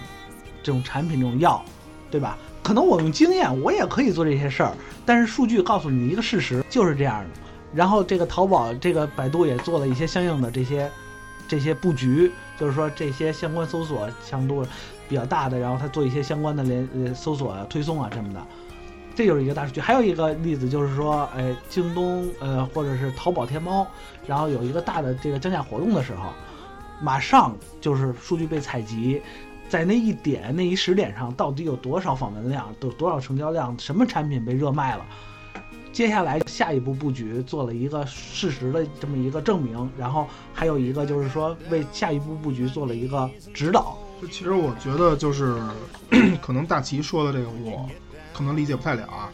[0.63, 1.63] 这种产品这种药，
[2.11, 2.39] 对吧？
[2.63, 4.73] 可能我用经验，我也可以做这些事儿，
[5.05, 7.31] 但是数据告诉你一个事实，就是这样的。
[7.75, 10.91] 然后这个淘宝、这个百度也做了一些相应的这些
[11.49, 14.65] 这些布局，就是说这些相关搜索强度
[15.11, 18.41] 比较大的，然后它做一些相关的连呃搜索啊、推送啊什么的。
[19.17, 19.81] 这就是一个大数据。
[19.81, 23.85] 还有一个例子就是说，哎，京东呃或者是淘宝、天猫，
[24.25, 26.31] 然后有一个大的这个降价活动的时候，
[27.03, 29.21] 马上就是数据被采集，
[29.69, 35.05] 在那一点那一时点上，到底有多少访问量，有多少成交量，什么产品被热卖了。
[35.93, 45.57] 接下来下一步布局做了一个事实的这么一个证明，然后还有一个就是说为下一步布局做了一个指导，就其实我觉得就是，
[46.43, 47.89] 可能大齐说的这个我
[48.35, 49.31] 可能理解不太了啊，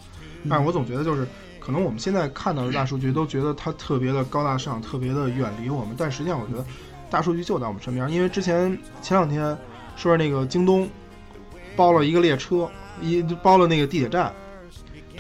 [0.49, 1.27] 但是我总觉得就是，
[1.59, 6.65] 可能我们现在看到的大数据都觉得它特别的高大上，特别的远离我们，但实际上我觉得
[7.11, 8.09] 大数据就在我们身边。
[8.11, 9.57] 因为之前前两天
[9.97, 10.89] 说是那个京东
[11.75, 12.71] 包了一个列车，
[13.01, 14.33] 一包了那个地铁站，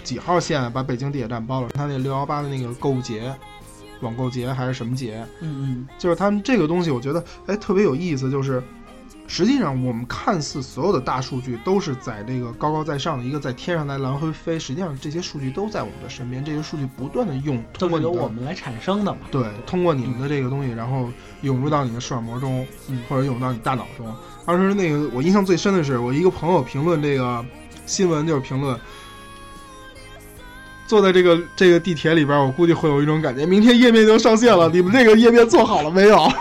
[0.04, 3.34] 几号线把北京地铁站包了，他那六幺八的那个购物节。
[4.02, 5.26] 网购节还是什么节？
[5.40, 8.62] 嗯就是他们这个东西，我觉得哎特别有意思，就是
[9.28, 19.18] 实际上我们看似所有的大数据都是在这个高高在上的一个在天上来来回飞，实际上这些数据都在我们的身边，这些数据不断的用，通过由我们来产生的嘛。
[19.30, 21.08] 对，通过你们的这个东西，然后
[21.42, 24.06] 涌入到你的视网膜中，嗯或者涌入到你大脑中。
[24.44, 27.44] 当时那个我印象最深的是，我一个朋友评论这个
[27.84, 28.78] 新闻，就是评论。
[30.86, 36.32] 坐在这个这个地铁里边，我估计会有一种感觉，明天页面就上线了， 你们这个页面做好了没有？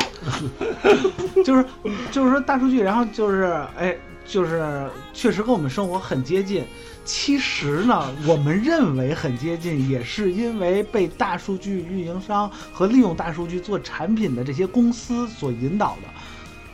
[1.43, 1.65] 就是
[2.11, 6.63] 就是说大数据，然后就是哎，就是确实跟我们生活很接近。
[7.03, 16.09] 其实呢，我们认为很接近，也是因为被大数据运营商和利用大数据做产品的这些公司所引导的。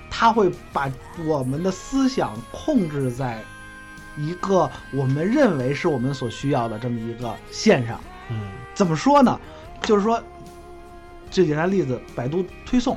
[0.10, 0.92] 他会把
[1.26, 3.44] 我们的思想控制在
[4.18, 8.00] 一个我们认为是我们所需要的这么一个线上。
[8.30, 8.40] 嗯
[8.74, 9.40] 怎么说呢？
[9.82, 10.22] 就是说，
[11.30, 12.96] 最简单的例子，百度推送。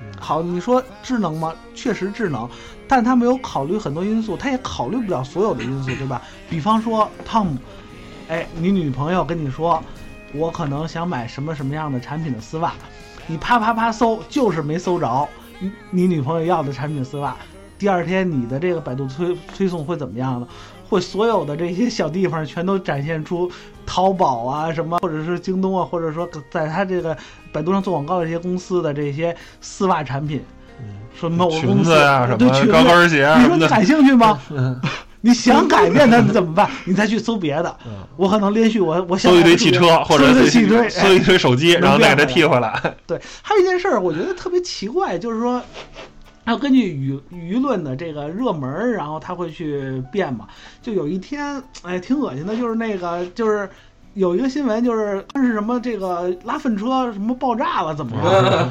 [0.00, 1.54] 嗯好，你说智能吗？
[1.74, 2.48] 确实智能，
[2.86, 6.20] 但他没有考虑很多因素，他也考虑不了所有的因素，对吧？
[6.50, 7.56] 比方说，汤姆，
[8.28, 9.82] 哎，你女朋友跟你说，
[10.34, 12.74] 我可能想买什么什么样的产品的丝袜，
[13.26, 17.36] 你啪啪啪搜，就是没搜着你你女朋友要的产品丝袜。
[17.78, 20.46] 第二天你的这个百度推推送会怎么样呢？
[20.88, 23.50] 会所有的这些小地方全都展现出
[23.86, 27.16] 淘宝啊什么，或者是京东啊，或者说在他这个
[27.50, 30.44] 百度上做广告的这些公司的这些丝袜产品，
[31.18, 32.38] 说某裙子呀、什么
[32.70, 34.38] 高跟鞋你说你感兴趣吗？
[35.22, 36.68] 你想改变它怎么办？
[36.84, 37.74] 你再去搜别的。
[38.16, 42.78] 我可能连续我我想搜一堆汽车或者搜一堆，搜一堆手机，能然后再给它替回来。
[43.06, 45.62] 对，还有一件事儿，我觉得特别奇怪，就是说，
[46.44, 50.46] 要根据舆舆论的这个热门儿，然后他会去变嘛。
[50.82, 53.68] 就有一天，哎，挺恶心的，就是那个，就是
[54.14, 58.68] 有一个新闻，就是是什么这个拉粪车什么爆炸了，怎么着？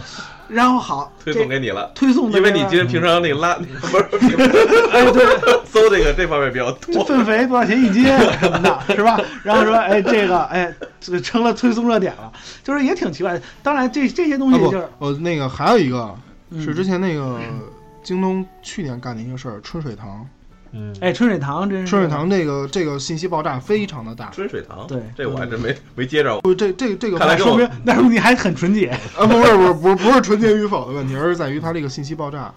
[0.49, 1.89] 然后好，推送给你了。
[1.95, 4.35] 推送的因为你今天平常那个拉 不是
[4.91, 5.23] 哎对。
[5.73, 9.19] 搜这个这方面比较这多，粪肥多少钱一斤什么的，是吧？
[9.41, 12.31] 然后说，哎，这个，哎，这成了推送热点了，
[12.63, 13.41] 就是也挺奇怪的。
[13.63, 16.17] 当然这，这些东西就是，，我那个还有一个嗯
[16.61, 17.39] 是之前那个
[18.03, 20.27] 京东去年干的一个事儿，春水堂。
[20.75, 26.41] 嗯，哎，春水堂真是春水堂这个这个信息爆炸非常的大，春水堂，对这我还真没没接着。
[26.41, 28.87] 不，这这这个看来说明那说明你还很纯洁。
[29.15, 32.51] 啊，不是不是不是不是纯洁与否的问题，而是在于它这个信息爆炸。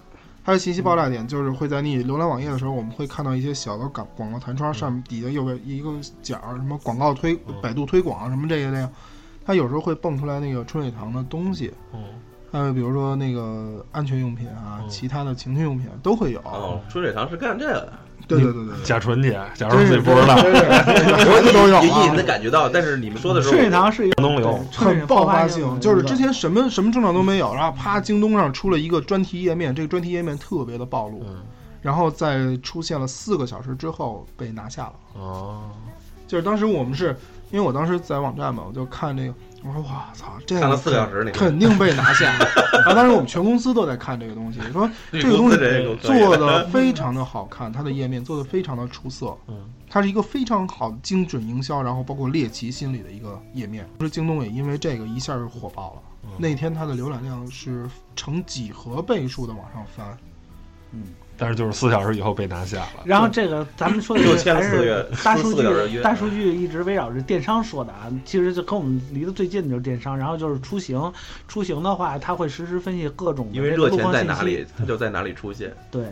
[0.47, 5.91] 它的信息爆炸点就是会在你浏览网页的时候，我们会看到一些小的广广告弹窗，上面底下有个一个
[6.23, 8.91] 角儿，什么广告推、百度推广什么这些这个，
[9.45, 12.01] 它有时候会蹦出来那个春水堂的东西，嗯
[12.51, 14.89] 还有比如说那个安全用品啊，嗯。
[14.89, 16.41] 其他的情趣用品都会有。
[16.41, 17.93] 哦，春水堂是干这个的，
[18.29, 22.23] 对对对对对，贾纯姐，假如真是自己不知道，真是孩子都有隐隐啊的。
[22.23, 31.43] 感觉到，但是你们说的时候，春水堂是一个东流很爆发发性，就是之前什么什么症状都没有，然后啪，京东上出了一个专题页面，这个专题页面特别的暴露，嗯。
[31.83, 34.93] 然后在出现了四个小时之后被拿下了。
[35.15, 35.71] 哦，
[36.27, 37.17] 就是当时我们是
[37.53, 39.35] 因为我当时在网站嘛，我就看这个，
[39.67, 42.37] 我说我操，这个看了四个小时你肯定被拿下。
[42.73, 45.57] 然后当时我们全公司都在看这个东西，说这个东西
[46.01, 49.57] 做的非常的好看，它的页面做的非常的出色，嗯
[49.89, 53.89] 它是一个非常好的精准营销，然后包括猎奇心理的一个页面。
[53.97, 60.19] 不是京东也因为这个一下就火爆了，嗯那天它的浏览量是成几何倍数的往上翻。
[61.39, 63.03] 但是就是四小时以后被拿下了。
[63.05, 68.11] 然后这个咱们说的就这个还是大数据，大数据一直围绕着电商说的啊。
[68.25, 71.13] 其实就跟我们离得最近的就是电商，然后就是出行，
[71.47, 75.73] 出行的话，它会实时分析各种因为这个热钱在哪里，它就在哪里出现。
[75.91, 76.05] 对，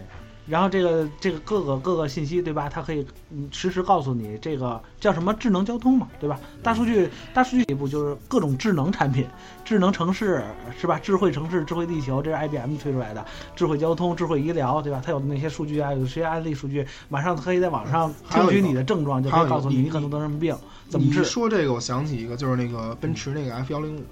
[0.46, 2.68] 然后这个这个各个各个信息，对吧？
[2.68, 6.38] 它可以嗯实时告诉你这个叫什么智能交通嘛，对吧？
[6.62, 9.26] 大数据大数据一步就是各种智能产品、
[9.64, 10.44] 智能城市
[10.78, 10.98] 是吧？
[10.98, 13.24] 智慧城市、智慧地球，这是 IBM 推出来的。
[13.56, 15.00] 智慧交通、智慧医疗，对吧？
[15.04, 20.54] 它有那些数据啊，有这些案例数据，马上可以在网上 听取你的症状，就可以告诉你你你可能得什么病，
[20.88, 21.24] 怎么治。
[21.24, 24.02] 说这个，我想起一个，就是那个奔驰那个 F 幺零五，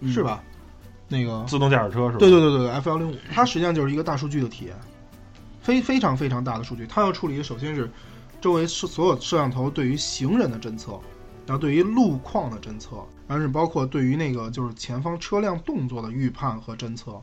[0.00, 0.42] 嗯是吧？
[1.08, 2.18] 那个自动驾驶车是吧？
[2.18, 4.74] 对对对对，F 幺零五，它实际上就是一个大数据的体验，
[5.62, 6.86] 非非常非常大的数据。
[6.86, 7.90] 它要处理的首先是
[8.40, 10.92] 周围是所有摄像头对于行人的侦测，
[11.46, 12.96] 然后对于路况的侦测，
[13.28, 17.22] 然后是包括对于那个就是前方车辆动作的预判和侦测，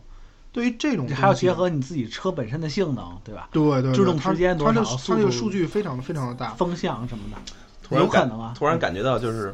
[0.51, 3.49] 对于这种还要结合你自己车本身的性能，对吧？
[3.51, 6.53] 对对对制动它时间多它这少它这个数据非常的非常的大。
[6.53, 7.37] 风向什么的，
[7.83, 8.53] 突然有可能啊。
[8.57, 9.53] 突然感觉到就是，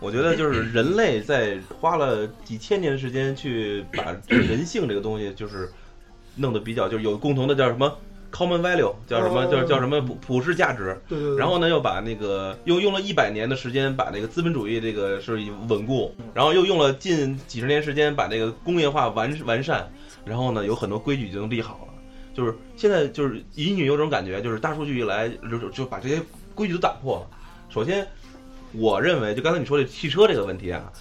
[0.00, 5.72] 我觉得就是人类在花了几千年时间去把人性这个东西就是
[6.34, 7.96] 弄得比较就是有共同的叫什么
[8.34, 11.38] common value 叫什么哦叫叫什么普普世价值，对对对。
[11.38, 15.36] 然后呢，又把那个又用了一百年的时间把那个资本主义这个是
[15.68, 19.88] 稳固，然后又用了近几十年时间把那个工业化完完善，
[20.24, 21.94] 然后呢，有很多规矩已经立好了。
[22.34, 26.20] 就是现在就是隐隐有种感觉，就是大数据一来，就就把这些
[26.52, 27.36] 规矩都打破了。
[27.70, 28.04] 首先，
[28.72, 30.92] 我认为就刚才你说的汽车这个问题啊，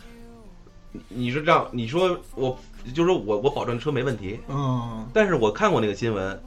[0.92, 2.56] 你你是这样，你说我
[2.94, 6.40] 就是说我我保证车没问题，嗯，但是我看过那个新闻，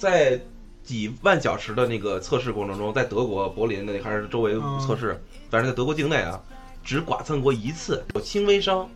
[0.00, 0.40] 在
[0.82, 6.42] 几万小时的那个测试过程中，在德国柏林的还是周围测试，但是在德国境内啊，
[6.82, 8.88] 只剐蹭过一次，有轻微伤。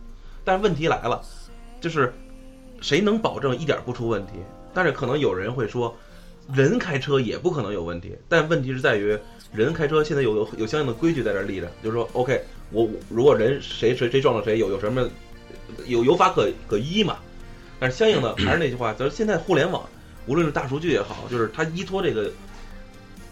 [0.42, 1.22] 但问题来了，
[1.78, 2.10] 就是
[2.80, 4.32] 谁能保证一点不出问题？
[4.72, 5.94] 但是可能有人会说，
[6.54, 8.16] 人开车也不可能有问题。
[8.26, 9.18] 但问题是在于，
[9.52, 15.06] 人开车现在有有有相应的规矩在这立着，就是说，OK，我我如果人谁谁谁撞了谁，有有什么
[15.86, 17.18] 有有法可可依嘛？
[17.78, 19.86] 但是相应的还是那句话，就是现在互联网，
[20.26, 22.30] 无论是大数据也好，就是它依托这个，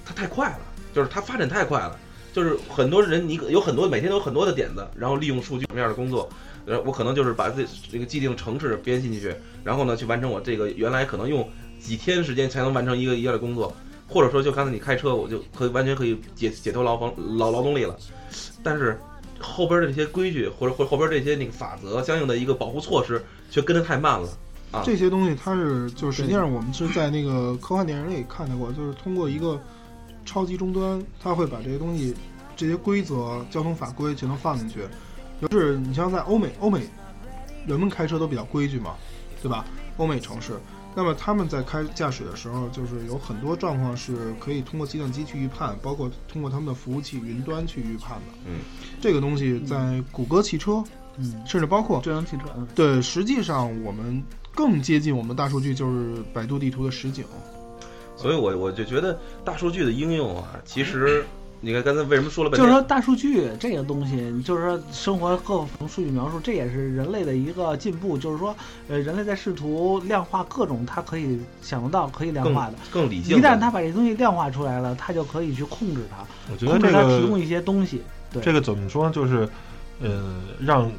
[0.05, 0.59] 它太快了，
[0.94, 1.98] 就是它发展太快了，
[2.33, 6.28] 就是很多人你有很多每天都有很多的点子，然后利用数据什么样的工作，
[6.66, 11.48] 呃，我可能就是把这这个既定程式编进去，然后呢去完成我这个原来可能用
[11.81, 13.74] 几天时间才能完成一个一个的工作，
[14.09, 17.96] 或者说就刚才你开车，我就可以完全可以解解脱劳方劳劳动力了，
[18.62, 18.98] 但是。
[19.44, 24.28] 后边的这些规矩，或者或后边这些那个法则，相应的一个保护措施，却跟得太慢了。
[24.73, 29.61] 啊这些东西它是就是实际上我们是在那个科幻电影里看到过，就是通过一个
[30.25, 32.15] 超级终端，它会把这些东西、
[32.57, 34.81] 这些规则、交通法规全都放进去。
[35.41, 36.89] 就是你像在欧美，欧美
[37.67, 38.95] 人们开车都比较规矩嘛，
[39.43, 39.65] 对吧？
[39.99, 40.59] 欧美城市，
[40.95, 48.39] 那么他们在开驾驶的时候，就是有很多状况是可以通过计算机去预判，包括通过他们的服务器云端去预判的。
[48.47, 48.61] 嗯，
[49.01, 50.85] 这个东西在谷歌汽车，嗯，
[51.46, 54.22] 甚至包括智能汽车，嗯对，实际上我们
[54.55, 57.25] 更接近我们大数据就是百度地图的实景。
[58.16, 61.25] 所以我我就觉得大数据的应用啊，其实
[61.61, 68.16] 你看刚才为什么说了半天，就是说大数据这个东西，就是说生活各种数据描述，这也是人类的一个进步。
[68.16, 68.55] 就是说，
[68.88, 72.75] 呃，人类在试图量化各种它可以想得到可以量化的。
[72.90, 73.37] 更理性。
[73.37, 78.03] 一旦他把这东西量化出来了，他就可以去控制它，我觉得控制这个它提供一些东西。
[78.33, 79.12] 对，这个怎么说呢？
[79.12, 79.48] 就是，
[80.03, 80.91] 呃，让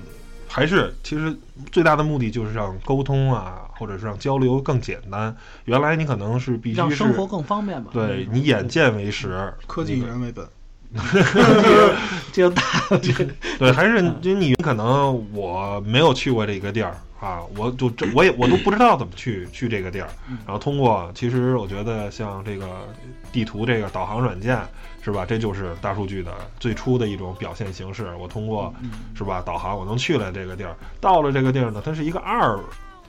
[0.48, 1.36] 还是其实
[1.72, 5.36] 最大的目的就是让沟通啊，或者是让交流更简单。
[5.66, 7.89] 原来你可能是必须是让生活更方便嘛。
[7.92, 10.48] 对你眼见为实，科技以人为本。
[12.32, 12.62] 这就大
[12.92, 20.10] 了，这个对，还是就你可能我没有去过这个地儿啊，我就这我也我都不知道怎么去去这个地儿，
[20.46, 22.88] 然后通过其实我觉得像这个
[23.32, 24.62] 地图这个导航软件
[25.04, 28.16] 是吧，这就是大数据的最初的一种表现形式。
[28.16, 28.74] 我通过
[29.13, 32.58] 是吧导航，我能去了这个地儿，到了这个地儿呢，它是一个二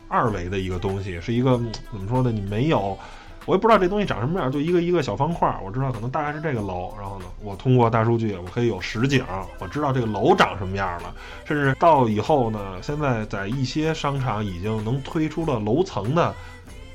[0.09, 2.33] 二维的一个东西，是一个嗯怎么说呢？
[2.33, 2.99] 你没有。
[3.47, 5.57] 我也不知道这东西长什么样，就一个一个小方块儿。
[5.63, 9.23] 我知道可能大概是这个楼，然后呢，我通过大数据，我可以有实景，
[9.59, 11.15] 我知道这个楼长什么样了。
[11.45, 16.35] 甚至到以后呢，现在在一些商场已经能推出了楼层的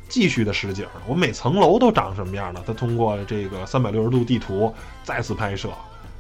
[0.10, 2.62] 继续的实景，我每层楼都长什么样了。
[2.68, 5.70] 它通过这个三百六十度地图再次拍摄，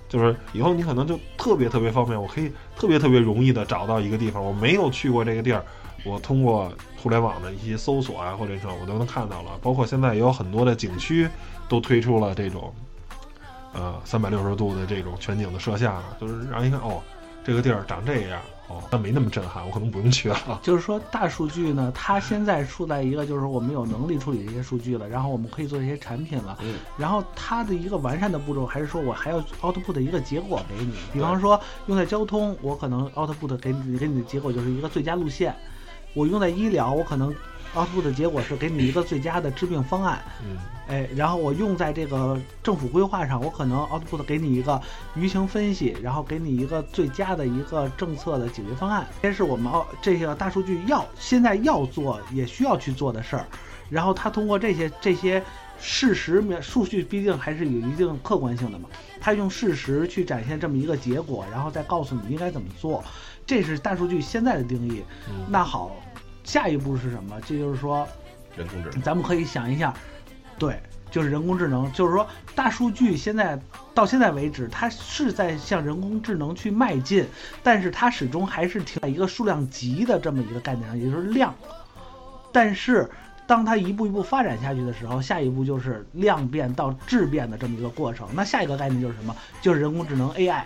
[0.07, 5.65] 就是以后你可能就特别特别方便，我可以特别特别容易的找到一个地方，我没有去过这个地儿。
[6.05, 11.27] 我通过互联网的一些搜索啊，或者什么我都能看到了，包括现在也有很多的景区
[11.67, 12.73] 都推出了这种，
[13.73, 17.01] 呃，三百六十度的这种全景的摄像，就是让一看哦，
[17.43, 18.39] 这个地儿长这样，
[18.91, 20.37] 那没那么震撼，我可能不用去了。
[20.63, 26.75] 就是说，大数据呢，它现在处在一个就是我们有能力处理这些数据了，然后我们可以做一些产品了，嗯。
[26.97, 35.51] 然后它的一个完善的步骤，还是说我还要 output 一个结果给你，比方说用在交通，我可能 output 给你给你的结果就是一个最佳路线；
[36.13, 37.33] 我用在医疗，我可能
[37.75, 40.19] output 的结果是给你一个最佳的治病方案。
[40.43, 44.81] 嗯，哎，然后我用在这个政府规划上，我可能 output 给你一个
[45.15, 49.07] 舆情分析，然后给你一个最佳的一个政策的解决方案。
[49.21, 53.45] 这是我们要这个大数据要现在要做也需要去做的事儿。
[53.89, 55.43] 然后它通过这些这些
[55.79, 58.87] 事实描数据，毕竟还是有一定客观性的嘛。
[59.19, 63.03] 它用事实去展现这么一个结果，然后再告诉你应该怎么做。
[63.45, 65.03] 这是大数据现在的定义。
[65.27, 65.95] 嗯那好，
[66.49, 67.39] 下一步是什么？
[67.45, 68.07] 这就是说，
[68.57, 69.01] 人工智能。
[69.03, 69.93] 咱们可以想一下，
[70.57, 70.81] 对，
[71.11, 73.61] 就是人工智能，就是说大数据现在
[73.93, 77.23] 到现在为止，它是在向人工智能去迈进，
[77.61, 81.53] 但是它始终还是停在一个数量级的这么一个概念上，也就是量。
[82.51, 83.07] 但是
[83.45, 88.27] 当它一步一步发展下去的时候，下一步就是量变到质变的这么一个过程。
[88.33, 89.35] 那下一个概念就是什么？
[89.61, 90.63] 就是人工智能 AI，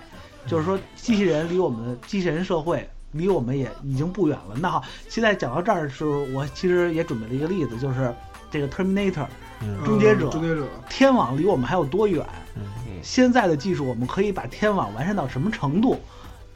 [0.48, 4.56] 就是说机器人离我们的机器人社会离我们也已经不远了。
[4.60, 8.14] 那好，现在讲到这儿的时候，我其实也准备了一个例子，就是
[8.52, 9.26] 这个 Terminator
[9.62, 12.26] 嗯终结者嗯终结者，天网离我们还有多远？
[12.56, 12.64] 嗯
[13.02, 16.00] 现在的技术，我们可以把天网完善到什么程度？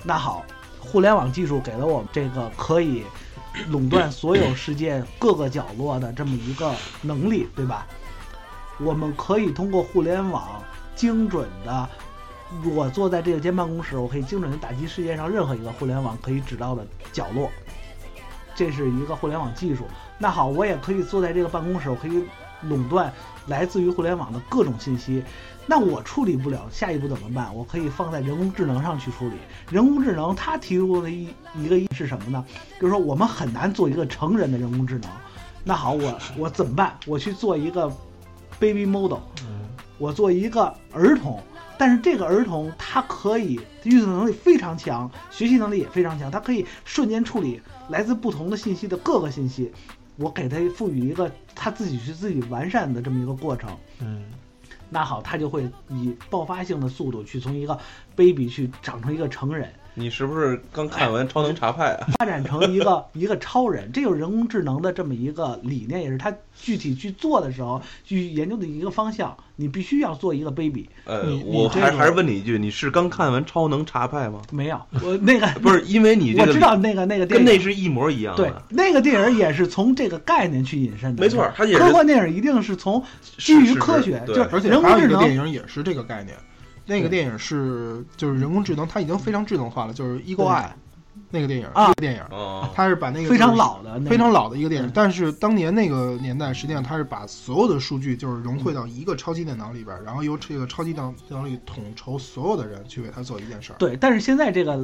[0.03, 0.45] 那好，
[0.79, 3.03] 互联网技术给了我们这个可以
[3.69, 7.85] 垄断所有世界各个角落的这么一个能力，对吧？
[8.79, 10.63] 我们可以通过互联网
[10.95, 11.89] 精准的，
[12.75, 17.49] 我坐在这个间办公室，我可以精准的打击世界上任何一个互联网可以指到的角落，
[18.55, 19.85] 这是一个互联网技术。
[20.17, 22.23] 那好，我也可以坐在这个办公室，我可以
[22.61, 23.11] 垄断
[23.47, 25.23] 来自于互联网的各种信息。
[25.69, 27.53] 那我处理不了，下一步怎么办？
[27.53, 29.35] 我可以放在人工智能上去处理。
[29.69, 32.45] 人工智能它提出的一一个是什么呢？
[32.79, 35.11] 就是说我们很难做一个成人的人工智能。
[35.65, 36.97] 那好，我我怎么办？
[37.05, 37.91] 我去做一个
[38.57, 39.19] baby model，
[39.97, 41.43] 我做一个儿童，
[41.77, 49.71] 但是这个儿童他可以运算能力非常强，学习能力也非常强，他可以瞬间处理来自不同的信息的各个信息。
[50.17, 53.69] 我给他赋予一个他自己去自己完善的这么一个过程。
[53.99, 54.23] 嗯
[54.89, 57.77] 那好，他就会以爆发性的速度去从一个
[58.15, 59.69] baby 去长成一个成人，
[59.99, 62.07] 你是不是刚看完《超能查派》啊？
[62.19, 63.91] 发展成一个一个超人。
[63.91, 69.35] 这就是人工智能的这么一个理念，也是他具体去做的时候去研究的一个方向。
[69.59, 74.39] 你必须要做一个 baby，呃，我还还是问你一句，你是刚看完《超能查派》吗？
[74.51, 78.61] 没有我那个不是，因为你这个我知道那个那个电影跟那是一模一样的对的。
[78.69, 81.23] 那个电影也是从这个概念去引申的。
[81.23, 83.03] 没错它也科幻电影一定是从
[83.39, 86.37] 基于科学，是是就是人工智能电影也是这个概念，
[86.87, 90.65] 那个电影是就是人工智能，它已经非常智能化了，就是《Eagle Eye》
[91.29, 103.75] 那个电影，啊这个电影，哦，它是把那个非常老的那个非常老的一个电影嗯，但是当年那个年代，实际上它是把所有的数据就是融汇到一个超级电脑里边儿，然后由这个超级电脑里统筹所有的人去为它做一件事儿。
[103.77, 104.81] 对，但是现在这个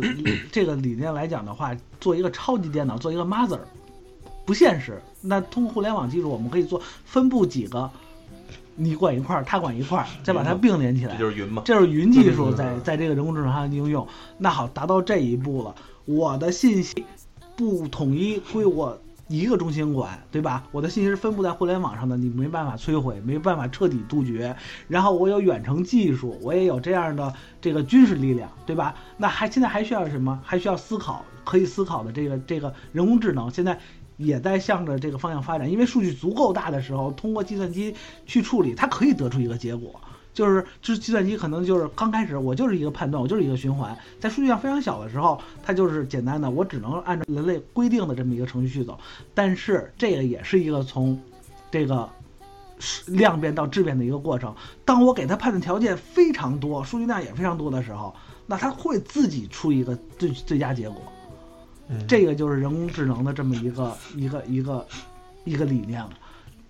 [0.51, 3.59] 这个理念来讲的话，做一个超级电脑，做一个 mother，
[4.45, 5.01] 不现实。
[5.21, 7.89] 那通过互联网技术，我们可以做分布几个，
[8.75, 11.19] 你管一块儿，他管一块儿，再把它并联起来这。
[11.19, 11.61] 就是云嘛。
[11.65, 14.07] 这是云技术在在这个人工智能上的应用。
[14.37, 17.05] 那好，达到这一步了，我的信息
[17.55, 20.63] 不统一归我一个中心管，对吧？
[20.71, 24.55] 我的信息是分布在互联网上的，你没办法摧毁，没办法彻底杜绝。
[24.87, 28.95] 然后我有远程技术，我也有这样的这个军事力量，对吧？
[29.17, 30.39] 那还现在还需要什么？
[30.43, 33.79] 还需要思考，可以思考的这个这个人工智能，现在。
[34.17, 37.95] 也在向着这个方向发展，因为数据足够大的时候，通过计算机
[38.25, 39.99] 去处理，它可以得出一个结果。
[40.33, 48.99] 就是就是计算机可能就是刚开始我就是一个判断，我就是一个循环，在数据量非常小的时候，它就是简单的，我只能按照人类规定的这么一个程序去走。
[49.35, 51.21] 但是这个也是一个从
[51.69, 52.09] 这个
[53.05, 54.55] 量变到质变的一个过程。
[54.83, 58.15] 当我给它判断条件非常多，数据量也非常多的时候，
[58.47, 60.99] 那它会自己出一个最最佳结果。
[61.93, 62.07] 嗯。
[62.07, 64.85] 这个就是人工智能的这么一个一个一个
[65.43, 66.09] 一个理念了。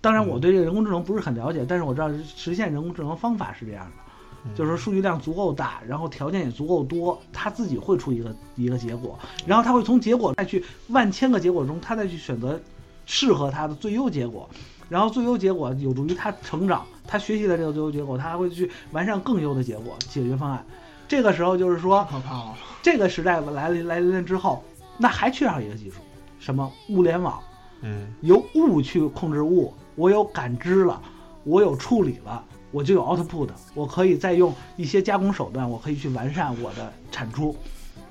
[0.00, 12.60] 当然，我对这个人工智能不是很了解，但是我知道实现人工智能方法是这样的，就是说数据量足够大，然后条件也足够多，它自己会出一个一个结果，然后它会从结果再去万千个结果中，它再去选择
[13.06, 14.46] 适合它的最优结果，
[14.90, 20.62] 然后最优结果有助于它成长，它学习的这个最优结果，它还会去完善更优的结果解决方案。
[21.08, 24.62] 这个时候就是说，可怕了，这个时代来临来临之后，
[24.96, 25.96] 那还缺少一个技术，
[26.38, 27.42] 什么物联网，
[27.82, 31.00] 嗯由物去控制物，我有感知了，
[31.44, 37.56] 我有处理了，我就有 output，我可以再用一些加工手段，我可以去完善我的产出。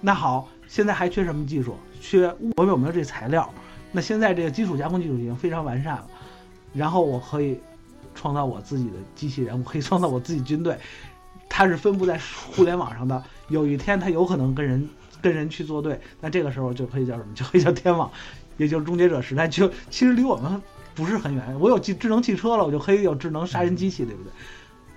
[0.01, 1.75] 那好，现在还缺什么技术？
[2.01, 3.49] 缺我有没有这材料？
[3.91, 6.07] 那现在这个基础加工技术已经非常完善了，
[6.73, 7.59] 然后我可以
[8.13, 10.77] 创造我自己的机器人，我可以创造我自己军队，
[11.47, 12.19] 它是分布在
[12.51, 13.23] 互联网上的。
[13.49, 14.89] 有一天它有可能跟人
[15.23, 17.33] 跟人去作对，那这个时候就可以叫什么？
[17.33, 18.11] 就可以叫天网，
[18.57, 19.47] 也就是终结者时代。
[19.47, 20.61] 就其实离我们
[20.93, 24.31] 不是很远，我有智智能汽车了，我就可以有智能杀人机器，对不对？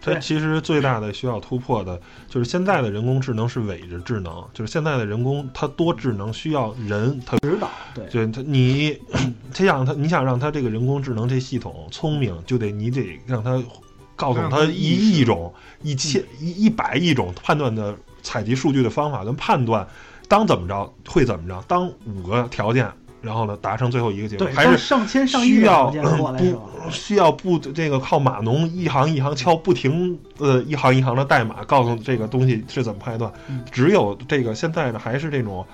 [0.03, 8.97] 对它其实最大的需要突破的就是现在的人工智能是伪着智能，就是现在的人工它多智能需要人，它指导，对，对它你，
[9.55, 13.61] 他想它你想让它这个人工智能这系统聪明，就得你得让它
[14.15, 15.53] 告诉它一亿种、
[15.83, 19.89] 一千一一百亿种判断的采集数据的方法跟判断，
[20.29, 22.91] 当怎么着会怎么着，当五个条件，
[23.23, 33.65] 然后呢达成最后一个结果，对，还是上千上亿需要不需要不这个靠码农一行一行敲，不停呃一行一行的代码告诉这个东西是怎么判断嗯。
[33.71, 35.65] 只有这个现在呢还是这种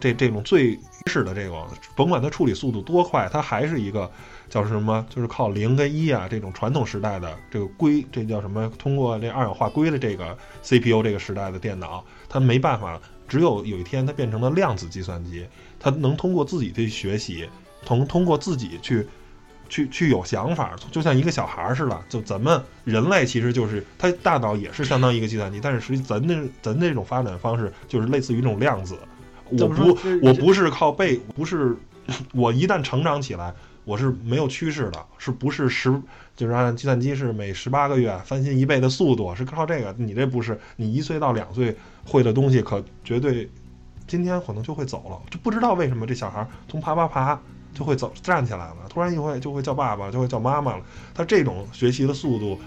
[0.00, 4.10] 这这种最是的这种，甭管它处理速度多快，它还是一个
[4.48, 8.70] 叫什么，就是靠零跟一啊这种传统时代的这个硅，这叫什么？
[8.78, 15.46] 通过这二氧化硅的这个 CPU 这个时代的电脑，它没办法，只有有一天它变成了量子计算机，
[15.78, 17.48] 它能通过自己去学习，
[17.84, 19.06] 通通过自己去。
[19.70, 22.02] 去去有想法，就像一个小孩儿似的。
[22.08, 28.96] 就咱们人类其实就是他大脑也是相当于一个计算机，但是实际咱那咱那种发展方式就是类似于一种量子。
[29.50, 31.76] 我不我不是靠背，不是
[32.32, 33.52] 我一旦成长起来，
[33.84, 35.94] 我是没有趋势的，是不是十
[36.34, 39.94] 就是按计算机是每十八个月翻新一倍的速度，是靠这个。
[39.98, 41.76] 你这不是你一岁到两岁
[42.08, 43.48] 会的东西，可绝对
[44.06, 47.38] 今天可能就会走了，就不知道为什么这小孩从爬爬爬
[47.74, 50.82] 就会走站起来了，突然一会就会叫爸爸，就会叫妈妈了。
[51.14, 52.58] 他这种学习的速度，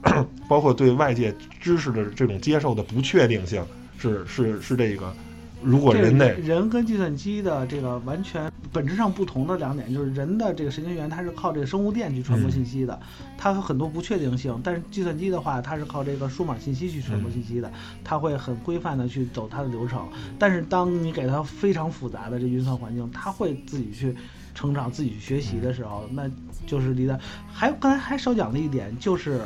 [0.48, 3.62] 包括对外界知识的这种接受的不确定性，
[3.98, 5.14] 是是是这个。
[5.62, 12.98] 如果人类人跟计算机的这个完全本质上不同的两点，就是人的这个神经元它是靠这个生物电去传播信息的，
[13.38, 17.72] 它有很多不确定性；但是计算机的话，它是靠这个数码信息去传播信息的，
[18.04, 20.06] 它会很规范的去走它的流程。
[20.38, 24.14] 但是当你给它非常复杂的这运算环境，它会自己去
[24.54, 26.30] 成长、自己去学习的时候，那
[26.66, 27.18] 就是离的。
[27.50, 29.40] 还刚才还少讲了一点，就是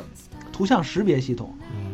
[0.52, 1.54] 图像识别系统。
[1.72, 1.89] 嗯，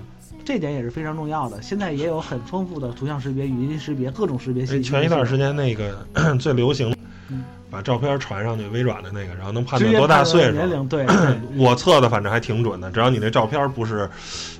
[0.46, 1.60] 这点也是非常重要的。
[1.60, 4.82] 现在也有很丰富的图像识别、语音识别各种识别系哎统。
[4.84, 6.06] 前一段时间那个
[6.38, 6.94] 最流行
[7.28, 10.52] 嗯，把照片传上去，微软的那个，然后能判断多大岁数。
[10.52, 11.16] 年龄， 对，对
[11.56, 14.08] 我测的反正还挺准的，只要你那照片不是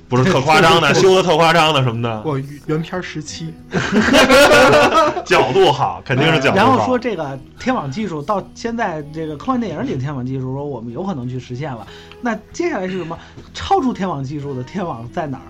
[0.09, 3.53] 不是特夸张的， 修的特夸张的什么的，我原片十七
[5.25, 6.65] 角度好，肯定是角度好。
[6.65, 11.87] 然后说这个天网技术到现在这个科幻电影里的天网技术，说我们有可能去实现了。
[12.19, 13.17] 那接下来是什么？
[13.53, 15.47] 超出天网技术的天网在哪儿？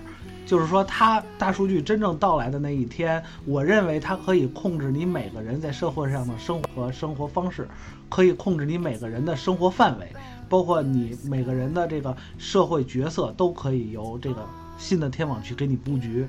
[0.48, 7.68] 就是说，它大数据真正到来的那一天，我认为它可以控制你每个人在社会上的生活生活方式，
[8.08, 10.10] 可以控制你每个人的生活范围，
[10.48, 14.42] 包括你每个人的这个社会角色，都可以由这个
[14.78, 16.26] 新的天网去给你布局。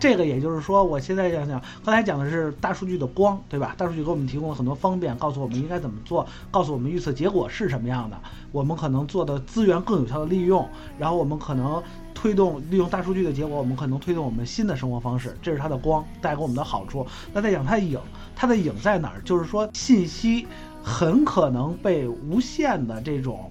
[0.00, 3.72] 这个也就是说，我现在想想，刚才讲的是大数据的光，对吧？
[3.78, 8.18] 大数据给我们提供了很多方便，告诉我们应该怎么做，告诉我们预测结果是什么样的，
[8.50, 10.68] 我们可能做的资源更有效的利用，
[10.98, 11.80] 然后我们可能
[12.20, 17.06] 推动利用大数据的结果，我们可能推动我们新的生活方式，这是它的光带给我们的好处。
[17.32, 17.98] 那再讲它的影，
[18.36, 19.22] 它的影在哪儿？
[19.24, 20.46] 就是说信息
[20.82, 23.50] 很可能被无限的这种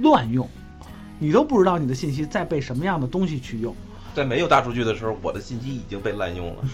[0.00, 0.48] 乱用，
[1.18, 3.74] 你都不知道你的信息在被什么样的东西去用。
[4.14, 6.64] 在没有大数据的时候，我的信息已经被滥用了，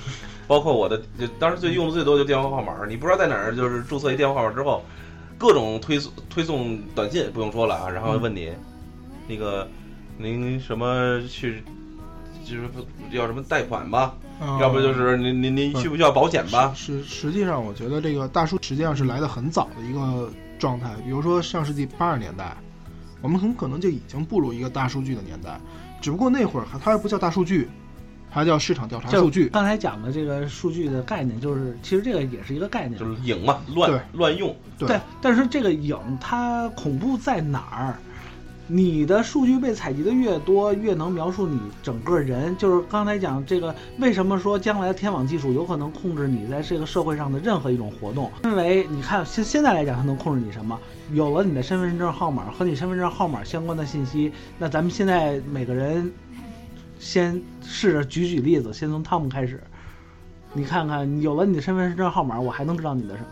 [0.47, 4.85] 包括我的，就当时最用的最多就电话号码，你不知道在哪儿，就是注册一电话号码之后，
[5.37, 8.53] 各种推送推送短信不用说了啊，然后问你，
[9.27, 9.69] 那个
[10.19, 11.63] 您什么去，
[12.45, 12.69] 就是
[13.13, 16.73] 要什么贷款吧，啊要不就是您您您需不需要保险吧？
[16.77, 20.91] 实实际上，我觉得这个大数实际上是来的很早的一个状态。
[21.05, 22.57] 比如说上世纪八十年代，
[23.23, 25.61] 我们很可能就已经步入一个大数据的年代，
[26.01, 27.69] 只不过那会儿还它还不叫大数据，
[28.29, 29.49] 它叫市场调查数据。
[29.51, 37.97] 刚才讲的这个数据的概念，就是其实这个也是一个概念，就是影嘛，乱乱用，对，但是这个影它恐怖在哪儿？
[38.71, 42.55] 你的数据被采集的越多，越能描述你整个人。
[42.59, 48.31] 就是刚才讲这个，为什么说将来的天网技术有可能控制你在这个社会上的任何一种活动？
[48.45, 50.79] 因为你看现现在来讲，它能控制你什么？
[51.15, 56.13] 有了你的身份证号码和你身份证号码相关的信息，那咱们现在每个人
[56.99, 59.63] 先试着举举例子，先从汤姆开始。
[60.53, 63.29] 你看看，有了你的身份证号码，我还能知道你的什么？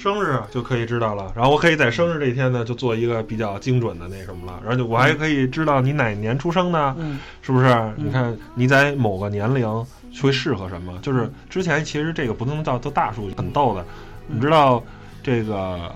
[0.00, 7.92] 生日就可以知道了，然后我可以在生日这一天呢，就做一个比较精准的那什么了，然后就我还可以知道你哪年出生的，嗯是不是？
[7.96, 9.86] 你看你在某个年龄
[10.22, 10.98] 会适合什么？
[11.02, 13.84] 就是之前其实这个不能叫做大数据，很逗的。
[14.26, 14.82] 你知道
[15.22, 15.94] 这个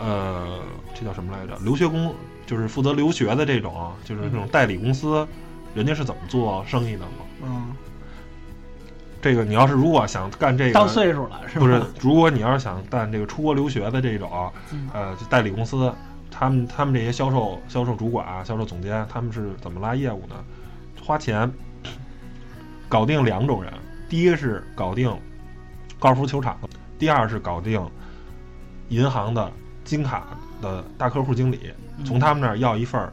[0.00, 0.60] 呃，
[0.94, 1.58] 这叫什么来着？
[1.64, 2.14] 留学公
[2.46, 5.26] 就是负责留学的这种，就是这种代理公司，
[5.74, 7.26] 人家是怎么做生意的吗？
[7.42, 7.74] 嗯，
[9.22, 11.66] 这个你要是如果想干这个，到岁数了是吧？
[11.66, 15.92] 不是，如果你要是想干这个出国留学的这种，嗯呃，就代理公司，
[16.30, 20.34] 他们他们这些销售销售主管啊、销售总监，他们是怎么拉业务呢？
[21.02, 21.50] 花钱
[22.88, 23.72] 搞定两种人，
[24.08, 25.14] 第一个是搞定
[25.98, 26.56] 高尔夫球场，
[26.98, 27.84] 第二是搞定
[28.88, 29.50] 银行的
[29.84, 30.28] 金卡
[30.62, 31.72] 的大客户经理，
[32.04, 33.12] 从他们那儿要一份儿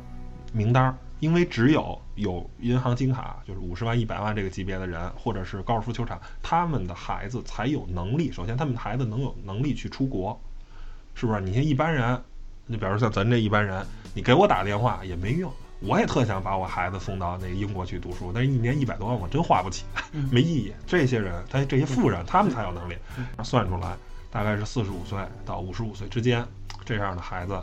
[0.54, 8.32] 名单儿，因为只有有银行金卡，就是五十万、一百万这个级别的人，或者是高尔夫球场，他们的孩子才有能力。
[8.32, 10.40] 首先，他们的孩子能有能力去出国，
[11.16, 11.42] 是不是？
[11.42, 12.22] 你像一般人，
[12.66, 20.72] 你比如像咱这一般人，你给我打电话也没用，我也特想把我孩子送到那个英国去读书，但是一年一百多万我真花不起，嗯 没意义。
[20.86, 22.96] 这些人，他这些富人，他们才有能力
[23.44, 23.96] 算出来，
[24.30, 26.46] 大概是四十五岁到五十五岁之间
[26.86, 27.60] 这样的孩子。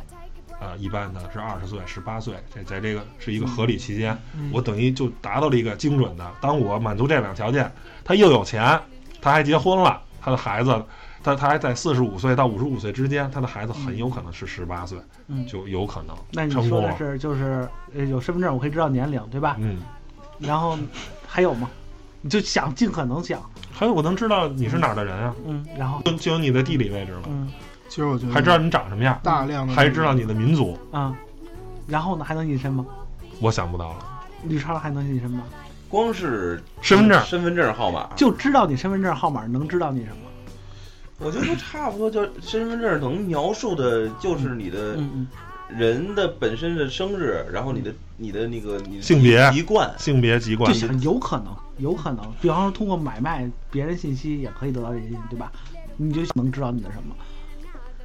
[0.64, 6.26] 呃，一般的是二十岁、十八岁，这在这个是一个合理期间，嗯我等于就达到了一个精准的。
[6.40, 7.70] 当我满足这两个条件，
[8.02, 8.80] 他又有钱，
[9.20, 10.82] 他还结婚了，他的孩子，
[11.22, 16.52] 他他还在四十五岁到五十五岁之间，他的孩子很有可能是十八岁，嗯就有可能那你。
[16.66, 19.56] 说的是就是呃有身份证，我可以知道年龄，对吧？
[19.58, 19.82] 嗯，
[20.38, 20.78] 然后
[21.26, 21.68] 还有吗？
[22.22, 23.38] 你就想尽可能想，
[23.70, 27.52] 还有我能知道你是哪儿的人啊，嗯，然后就就有你的地理位置了，嗯
[27.88, 31.16] 其实我觉得还知道你长什么样，大量的还知道你的民族，啊，
[31.86, 32.84] 然后呢还能隐身吗？
[33.40, 33.96] 我想不到了。
[34.44, 35.42] 绿超还能隐身吗？
[35.88, 40.16] 光是身份证身份证号码，就知道你身份证号码，能知道你什么？
[41.20, 45.28] 我觉得差不多，就身份证能描述的就是你的嗯嗯
[45.78, 55.52] 人的本身的生日，然后你的你的那个你性别籍贯，性别籍贯就，想有可能，有可能，比方说通过买卖别人信息也可以得到这些信息，对吧？
[55.96, 57.14] 你就能知道你的什么？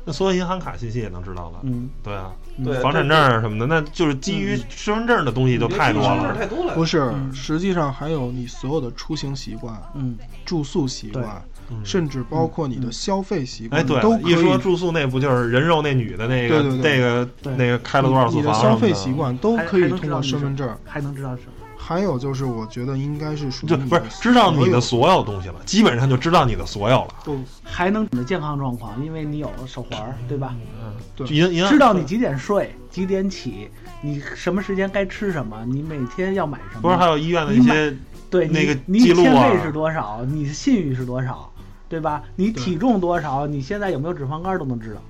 [0.10, 1.60] 那所有银行卡信息也能知道了。
[1.62, 2.32] 嗯，对啊，
[2.66, 6.36] 对房产证什么的，那就是基于身份证的东西就太多身份证了。
[6.36, 6.74] 太多了。
[6.74, 11.39] 不是，嗯实际上还有你所有的出行习惯、嗯，住宿习惯，
[11.70, 20.76] 嗯甚至包括你的消费习惯，哎，对都，一说住宿那不就是人肉那女的那个那个那个开了多少次房你的房消费习惯都可以通过身份证。
[20.84, 21.51] 还能知道什么？
[21.90, 27.08] 还有就是，我觉得应该是属于就不是知道你的所所有东西了，基本上就知道你的所有了。
[27.24, 30.56] 不，还能你的健康状况，因为你有了手环儿，对吧？
[30.80, 33.68] 嗯，对就银银行知道你几点睡，几点起，
[34.04, 36.82] 你什么时间该吃什么，你每天要买什么。
[36.84, 37.92] 不是还有医院的一些
[38.30, 41.52] 对那个你记录啊你天费是多少，你的信誉是多少，
[41.88, 42.22] 对吧？
[42.36, 45.02] 你体重多少，你现在有没有脂肪肝都能知道，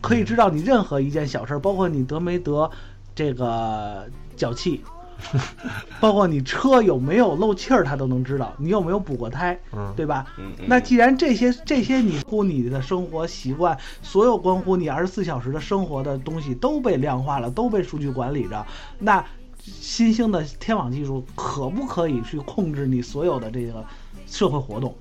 [0.00, 2.70] 可以知道你任何一件小事儿，包括你得没得
[3.12, 4.84] 这个脚气，
[6.00, 10.26] 包括你车有没有漏气儿，他都能知道，你有没有补过胎，嗯对吧？
[10.66, 18.66] 那既然这些这些你乎你的生活习惯，所有关乎你二十四小时的生活的东西都被量化了，都被数据管理着，
[18.98, 19.24] 那
[19.58, 23.84] 新兴的天网技术可不可以去控制你所有的这个
[24.26, 24.94] 社会活动？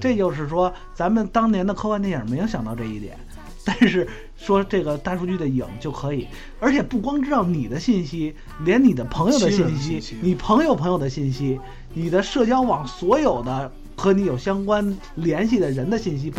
[0.00, 3.18] 这就是说，咱们当年的科幻电影没有想到这一点，
[3.64, 6.26] 但是说这个大数据的影就可以，
[6.58, 8.34] 而且不光知道你的信息，
[8.64, 11.60] 连你的朋友的信息信息，你朋友朋友的信息，
[11.92, 16.32] 你的社交网所有的和你有相关联系的人的信息，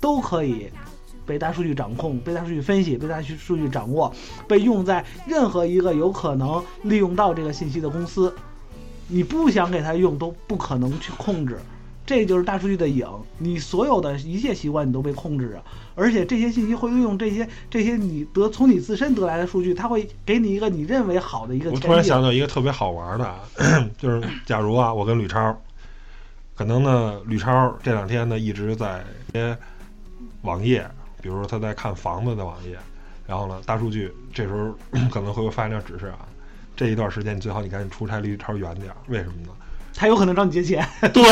[0.00, 0.70] 都可以
[1.26, 4.14] 被大数据掌控、被大数据分析、被大数据掌握，
[4.46, 8.32] 被用在任何一个有可能利用到这个信息的公司。
[9.08, 11.58] 你不想给他用，都不可能去控制。
[12.08, 13.06] 这就是大数据的影，
[13.36, 15.62] 你所有的一切习惯你都被控制着，
[15.94, 21.78] 而且这些信息会利用这些这些你得从你自身得来的数据，它会给你一个你认为好的一个我。
[21.78, 23.40] 突然想到一个特别好玩的啊，
[23.98, 25.54] 就是假如啊，我跟吕超，
[26.54, 29.54] 可能呢，吕超这两天呢一直在一些
[30.40, 30.90] 网页，
[31.20, 32.78] 比如说他在看房子的网页，
[33.26, 34.74] 然后呢，大数据这时候
[35.12, 36.20] 可能会发一条指示啊，
[36.74, 39.52] 这一段时间你最好你赶紧出差离吕超远点，为什么呢？
[39.98, 41.22] 他有可能找你借钱，对，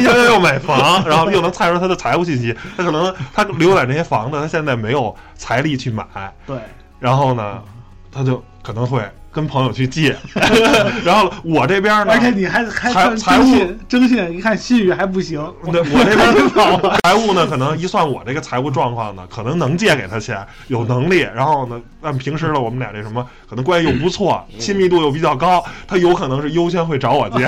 [0.00, 6.04] 因为要买房，然后又能猜出他的财务信息，他可能他浏览这些房子，他现在没有财力去买，
[6.46, 6.56] 对，
[6.98, 7.62] 然后呢，
[8.10, 10.16] 他就可能会跟朋友去借，
[11.04, 15.38] 然后我这边呢，而且你还还财财务征信，征信一看信誉还不行，
[15.70, 21.26] 对我这边财务呢，可能一算我这个财务状况呢，可能能借给他钱，有能力。
[21.34, 27.44] 然后呢，按平时呢，我们俩这什么， 可能关系又不错，亲密度又比较高，他有可能是优先会找我借。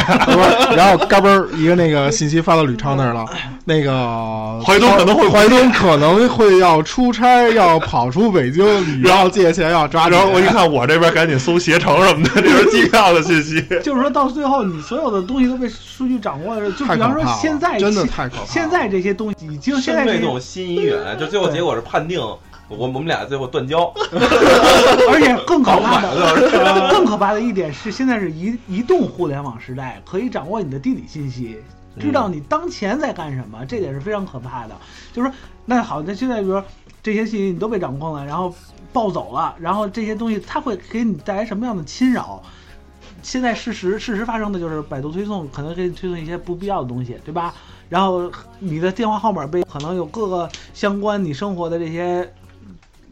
[0.74, 3.24] 然后嘎嘣儿一个那个信息发到吕超那儿了，
[3.66, 10.12] 那个怀东可能会怀东可能会要出差，要跑出北京，然后借钱要抓紧。
[10.12, 13.62] 然后我一看，我这边赶紧搜携程什么的，这是机票的信息。
[13.82, 16.70] 就是说到最后，你所有的东西都被数据掌握了。
[16.72, 22.20] 就比方说现在真的现太可怕了现在这些东西已经现在这些身未动，心已远，就最后结果是判定
[22.68, 23.92] 我我们俩最后断交。
[25.10, 31.58] 而且更可怕搞的， 更可怕的一点是，现在是移移动互联网时代，可以掌握你的地理信息，
[31.98, 34.74] 知道你当前在干什么，这点是非常可怕的。
[35.12, 36.64] 就是说，那好，那现在比如说
[37.02, 38.54] 这些信息你都被掌控了，然后
[38.92, 42.42] 暴走了，然后这些东西它会给你带来什么样的侵扰？
[43.22, 47.54] 现在事实事实发生的就是百度推送可能给你推送一些不必要的东西，对吧？
[47.88, 52.28] 然后你的电话号码被可能有各个相关你生活的这些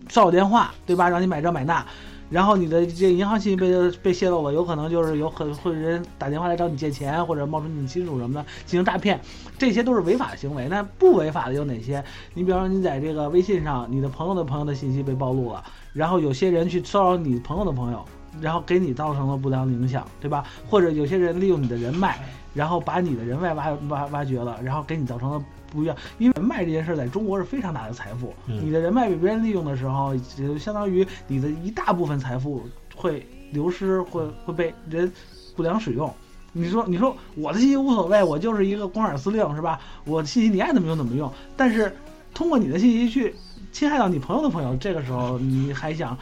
[0.09, 1.09] 骚扰电话，对吧？
[1.09, 1.85] 让你买这买那，
[2.31, 9.21] 然后你的这银行信息被被泄露了，有可能就是有很会人打电话来找你借钱，或者冒充你亲属什么的进行诈骗，
[9.59, 10.69] 这些都是违法的行为。
[10.69, 12.03] 那不违法的有哪些？
[12.35, 18.05] 你比方说你在这个微信上，你的朋友的朋友的信息被暴露了，然后有些人去骚扰你朋友的朋友。
[18.41, 20.45] 然后给你造成了不良影响，对吧？
[20.69, 22.19] 或者有些人利用你的人脉，
[22.53, 25.41] 然后把你的人脉挖挖挖掘了，然后给你造成了
[25.75, 25.97] 不一样。
[26.19, 32.63] 因为人脉这件事儿在中国是非常大的财富，嗯你的人脉被别人利用的时候，就相当于你的一大部分财富
[32.95, 35.13] 会流失，会会被人
[35.57, 36.11] 不良使用。
[36.53, 39.81] 你说，你说我的信息无所谓，我就是一个光杆司令，是吧？
[40.05, 41.31] 我的信息你爱怎么用怎么用。
[41.57, 41.95] 但是
[42.33, 43.35] 通过你的信息去
[43.73, 46.17] 侵害到你朋友的朋友，这个时候你还想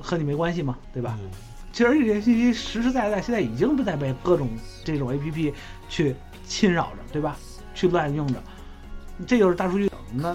[0.00, 0.76] 和你没关系吗？
[0.92, 1.16] 对吧？
[1.22, 1.30] 嗯
[1.72, 4.48] 其实这些信息实实在在现在已经不再被各种
[4.84, 5.54] 这种 A P P
[5.88, 7.36] 去侵扰着，对吧？
[7.74, 8.42] 去滥用着，
[9.26, 9.90] 这就是大数据影。
[10.14, 10.34] 那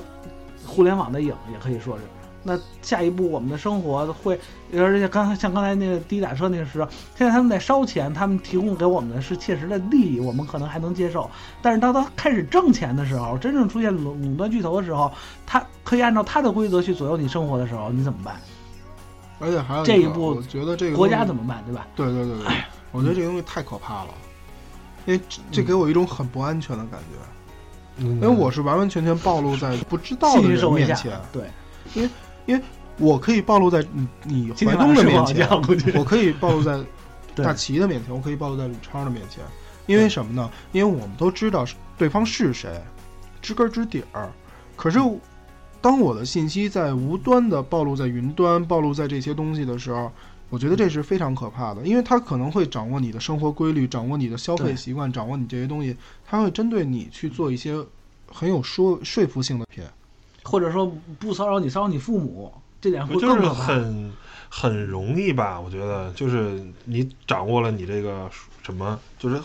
[0.66, 2.04] 互联网的影也可以说是。
[2.48, 4.40] 那下一步我们的生活会，
[4.72, 11.28] 而且刚才像刚才那个滴滴打车那个时候，现在他们在烧钱，他们提供给我们的是切实的利益，我们可能还能接受。
[11.60, 15.12] 但是当他开始挣钱的时候，真正出现垄垄断巨头的时候，
[15.44, 18.40] 他可以按照他的规则去左右你生活的时候，你怎么办？
[19.40, 21.88] 而且还有这一步我觉得这个国家怎么办，对吧？
[21.96, 22.56] 对对对对，
[22.92, 24.10] 我觉得这个东西太可怕了，
[25.08, 27.35] 因为这这给我一种很不安全的感觉，嗯
[27.98, 31.44] 因为我是完完全全暴露在不知道的人面前，对，
[31.94, 32.10] 因为
[32.46, 32.64] 因为，
[32.98, 35.48] 我可以暴露在你你怀东的面前，
[35.96, 36.78] 我可以暴露在
[37.36, 39.44] 大齐的面前，我可以暴露在李超的面前，
[39.86, 40.50] 因为什么呢？
[40.72, 41.66] 因为我们都知道
[41.98, 42.70] 对方是谁，
[43.42, 44.30] 知根知底儿。
[44.76, 45.00] 可是，
[45.80, 50.12] 当我的信息在无端的暴露在云端、暴露在这些东西的时候，
[50.50, 57.76] 我觉得这是非常可怕的，因为他可能会掌握你的生活规律，掌握你的消费习惯，掌握你这些东西，他会针对你去做一些
[58.32, 59.88] 很有说说服性的片。
[60.44, 63.64] 或者说不骚扰你，骚扰你父母，这点会就是更可怕。
[63.64, 64.14] 很
[64.48, 65.60] 很容易吧？
[65.60, 68.30] 我觉得就是你掌握了你这个
[68.62, 69.42] 什么，就是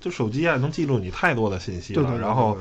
[0.00, 2.56] 就手机啊，能记录你太多的信息了，对对对，然后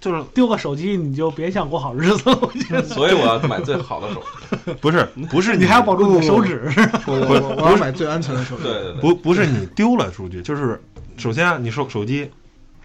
[0.00, 2.82] 就是丢个手机你就别想过好日子了，我觉得。
[2.82, 4.72] 所以我要买最好的手机。
[4.80, 6.70] 不是不是你还要保住你的手指，
[7.06, 8.64] 我我我我要买最安全的手机。
[8.64, 10.80] 对对对，不不是你丢了数据，就是
[11.16, 12.30] 首先啊，你手手机，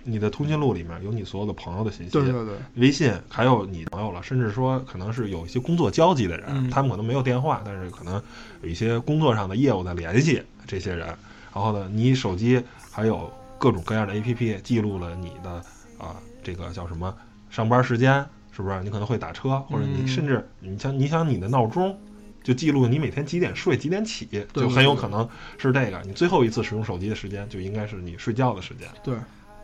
[0.04, 8.22] 你的通讯录里面有你所有的朋友的信息，对对对，微信还有你朋友了，甚至说可能是有一些工作交集的人，嗯他们可能没有电话，但是可能
[8.62, 11.08] 有一些工作上的业务的联系这些人。
[11.54, 15.50] 然后呢，你手机还有各种各样的 APP 记录了你的
[15.98, 16.16] 啊、
[16.48, 17.14] 这个叫什么
[17.50, 18.82] 上班时间，是不是？
[18.82, 22.00] 你可能会打车，或者你嗯甚至你像你想你的闹钟。
[22.42, 25.28] 就记录你每天几点睡，几点起，就很有可能
[25.58, 26.02] 是这个。
[26.06, 28.88] 你最后一次使用手机的时间，就应该是你睡觉的时间。
[29.04, 29.14] 对，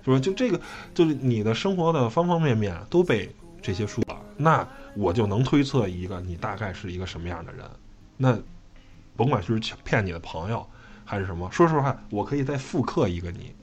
[0.04, 0.20] 是吧？
[0.20, 0.60] 就这个，
[0.94, 4.68] 就是你的生活的方方面面都被这些输了，那
[4.98, 7.64] 我就能推测一个你大概是一个什么样的人。
[8.18, 8.38] 那
[9.16, 10.68] 甭管是骗你的朋友
[11.06, 13.56] 还是什么，说实话，我可以再复刻一个你。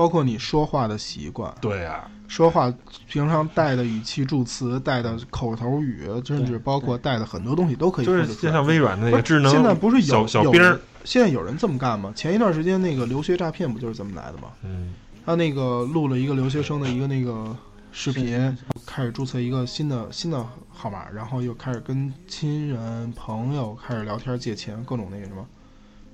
[0.00, 2.72] 包括你说话的习惯，对呀、说话
[3.06, 8.26] 平常带的语气助词、带的口头语，甚至包括带的很多东西都可以就是。
[8.36, 12.10] 就像微软的那个智能，现在不是有小小有兵儿，现在有人这么干吗？
[12.16, 14.48] 前一段时间那个留学诈骗不就是这么来的吗？
[14.62, 14.94] 嗯，
[15.26, 17.54] 他那个录了一个留学生的一个那个
[17.92, 25.46] 视频，开始注册一个新的新的号码，然后又开始跟亲人朋友开始聊天借钱，各种那个什么。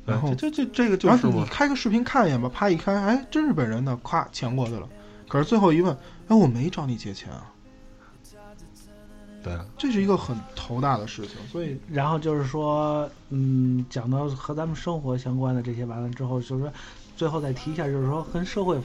[0.07, 4.89] 然后哎这这这这个就是你，开个视频看一眼吧，啪一开，哎，真是本人的，咵钱过去了。
[5.29, 5.93] 可是最后一问，
[6.29, 7.53] 哎，我没找你借钱啊，
[9.43, 11.35] 对啊，这是一个很头大的事情。
[11.51, 16.73] 所以然后就是说，嗯，讲到和咱们生活相关的这些完了之后，就是说，
[17.17, 18.79] 最后再提一下，就是说跟社会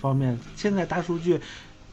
[0.00, 1.40] 方面，现在大数据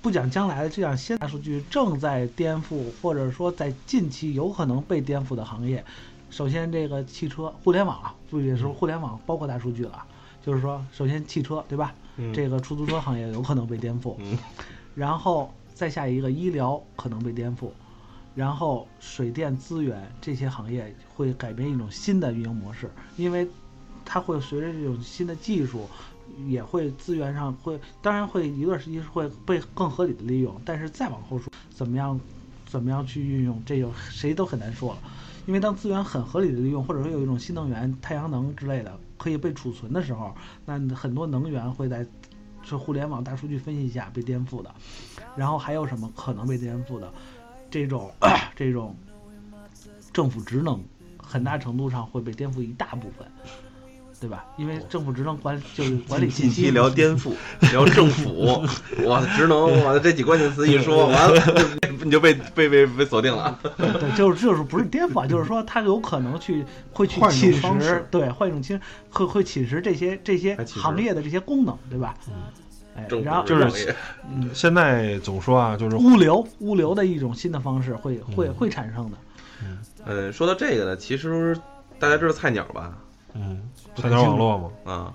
[0.04, 5.84] 不讲将来的，就讲现在大数据正在颠覆，或者说在近期有可能被颠覆的行业。
[6.30, 10.08] 首先，这个汽车、互联网啊，不也是互联网包括大数据了啊，
[10.44, 11.94] 就是说，首先汽车对吧？
[12.18, 12.34] 嗯。
[12.34, 14.38] 这个出租车行业有可能被颠覆，嗯。
[14.96, 17.70] 然后再下一个医疗可能被颠覆，
[18.34, 23.48] 然后水电资源这些行业会改变一种新的运营模式，因为
[24.04, 25.88] 它会随着这种新的技术，
[26.48, 32.20] 也会资源上会，当然会一段时期会被更合理的利用，但是再往后说怎么样，
[32.66, 35.00] 怎么样去运用，这就谁都很难说了。
[35.46, 40.36] 因为当资源很合理的利用，或者说有一种新能源、太阳能之类的可以被储存的时候，
[40.66, 42.06] 那很多能源会在
[42.64, 44.74] 是互联网大数据分析下被颠覆的。
[45.36, 47.12] 然后还有什么可能被颠覆的？
[47.70, 48.12] 这种
[48.56, 48.96] 这种
[50.14, 50.82] 政府职能，
[51.18, 53.28] 很大程度上会被颠覆一大部分，
[54.26, 54.44] 对吧？
[54.58, 57.32] 因为政府职能管就是管理信息近期聊颠覆，
[57.72, 58.66] 聊政府，
[59.06, 61.40] 我的职能，我的这几关键词一说完了，
[62.04, 63.60] 你就被被被被锁定了。
[63.78, 68.80] 对，就是就是不是颠覆啊，就是说它有可能去会去侵蚀，对，换一种侵
[69.12, 72.16] 会会侵蚀这些这些行业的这些功能，对吧？
[72.98, 73.96] 哎，政府然后就是
[74.28, 79.18] 嗯，现在总说啊，就是物流物流的一种新的方式会会嗯会产生的，
[80.08, 81.56] 嗯，说到这个呢，其实
[82.00, 82.98] 大家知道菜鸟吧？
[83.36, 83.62] 嗯，
[83.96, 85.14] 菜鸟网络嘛，啊，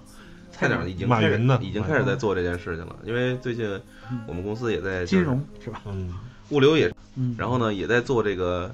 [0.53, 3.67] 菜鸟已经马开始云的已经开始在做这件事情了，因为最近
[4.27, 5.81] 我们公司也在金融是吧？
[5.87, 6.15] 嗯，
[6.51, 8.73] 物流也，嗯，然后呢也在做这个，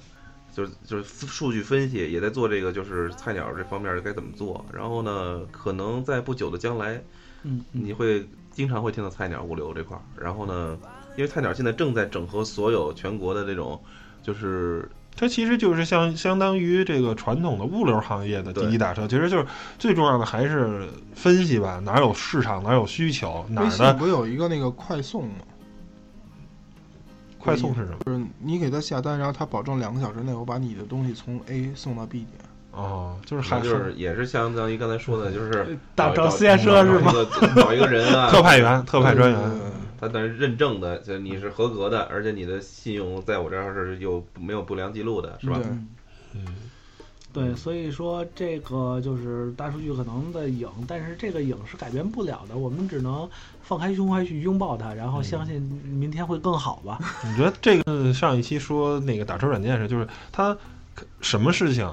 [0.53, 4.65] 就是就是数据分析，也在做这个就是菜鸟这方面该怎么做。
[4.73, 7.01] 然后呢，可能在不久的将来，
[7.71, 10.03] 你会经常会听到菜鸟物流这块儿。
[10.21, 10.77] 然后呢，
[11.17, 13.81] 因为菜鸟现在正在整合所有全国的这种，
[14.23, 19.47] 就是它其实就是相相当于这个传统的物流行业的滴滴打车，其实就是
[19.79, 25.35] 最重要的还是分析吧，哪儿有市场，哪儿有需求，哪微儿的信不有一个那个快送吗？
[27.39, 27.99] 快送是什么？
[28.05, 32.33] 就是你给他下单，然后他保证两个小时内我把你的东西从 A 送到 B 点。
[32.73, 37.11] 哦，就是还就是也是相当于刚才说的，就是找找私家车是吗？
[37.15, 39.41] 找一个找一个人啊，特派员、特派专员
[39.99, 45.57] 他但是认证的，就你是合格的，而且你的信用在我这儿是有没有不良记录的，是吧？
[45.57, 45.89] 对嗯
[46.35, 46.47] 嗯，
[47.33, 53.29] 对，所以说这个就是大数据可能的影，但是这个影是改变不了的，我们只能
[53.63, 56.99] 放开胸怀去拥抱它，然后相信明天会更好吧。
[57.25, 60.57] 你觉得这个上一期说那个打车软件是，就是它
[61.21, 61.91] 什么事情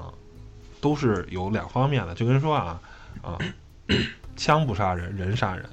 [0.80, 2.80] 都是有两方面的，就跟说啊
[3.22, 3.38] 啊，
[4.36, 5.64] 枪不杀人，人杀人。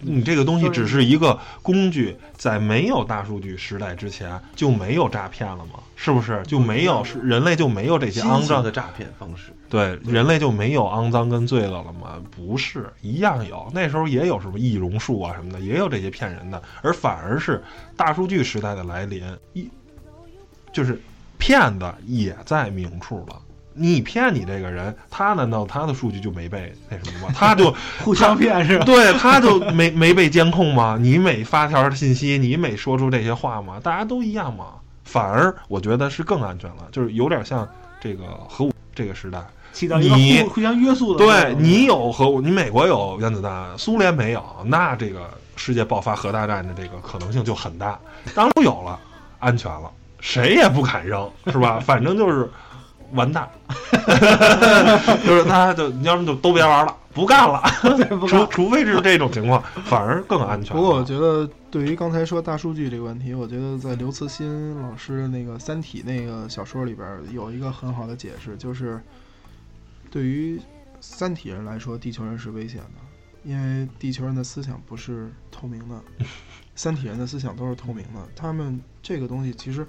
[0.00, 5.80] 你这个东西只是一个工具，在没有大数据时代之前就没有诈骗了吗？
[5.96, 12.14] 是不是就没有是人类就没有这些肮脏的诈骗方式，对，人类就没有肮脏跟罪恶了吗？
[12.34, 13.70] 不是，一样有。
[13.74, 17.62] 那时候也有什么易容术啊什么的，也有这些骗人的，而反而是
[17.96, 19.22] 大数据时代的来临，
[19.52, 19.68] 一
[20.72, 20.98] 就是
[21.36, 23.38] 骗子也在明处了。
[23.80, 27.32] 你骗你这个人，他难道他的数据就没被那什么吗？
[27.34, 27.74] 他就
[28.04, 28.84] 互相骗是吧？
[28.84, 30.98] 对，他就没没被监控吗？
[31.00, 33.80] 你每发条信息，你每说出这些话吗？
[33.82, 34.66] 大家都一样吗？
[35.04, 37.66] 反而我觉得是更安全了，就是有点像
[38.00, 39.42] 这个核武这个时代。
[39.72, 41.54] 起到一个你互互相约束的作对。
[41.54, 47.98] 你有核武，你美国有原子弹，苏联没有，那这个世界爆发核大战的这个可能性就很大。
[48.34, 48.98] 当都有了，
[49.38, 51.78] 安全了，谁也不敢扔，是吧？
[51.78, 52.50] 反正就是
[53.12, 53.48] 完蛋，
[55.24, 57.62] 就是那就你要么就都别玩了，不干了，
[58.28, 60.74] 除除非是这种情况，反而更安全。
[60.74, 69.00] 不过我觉得，对于刚才说大数据这个问题，我觉得在刘慈欣老师那个《三体》那个小说里边有一个很好的解释，就是
[70.10, 70.60] 对于
[71.00, 73.00] 三体人来说，地球人是危险的，
[73.44, 76.00] 因为地球人的思想不是透明的，
[76.76, 78.20] 三体人的思想都是透明的。
[78.36, 79.86] 他们这个东西，其实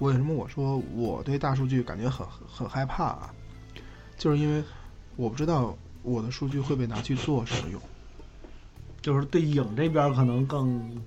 [0.00, 3.30] 为什么我说我对大数据感觉很很害怕啊？
[4.16, 4.62] 就是因为
[5.16, 7.80] 我不知道我的数据会被拿去做什么用。
[9.00, 11.00] 就是对影这边可能更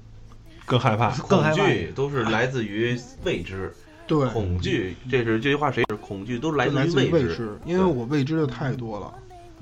[0.66, 1.12] 更害怕。
[1.28, 3.74] 更害怕恐惧都是来自于未知，
[4.08, 9.14] 对，恐惧这是这句话谁是恐惧都来自于未知，因为我未知的太多了，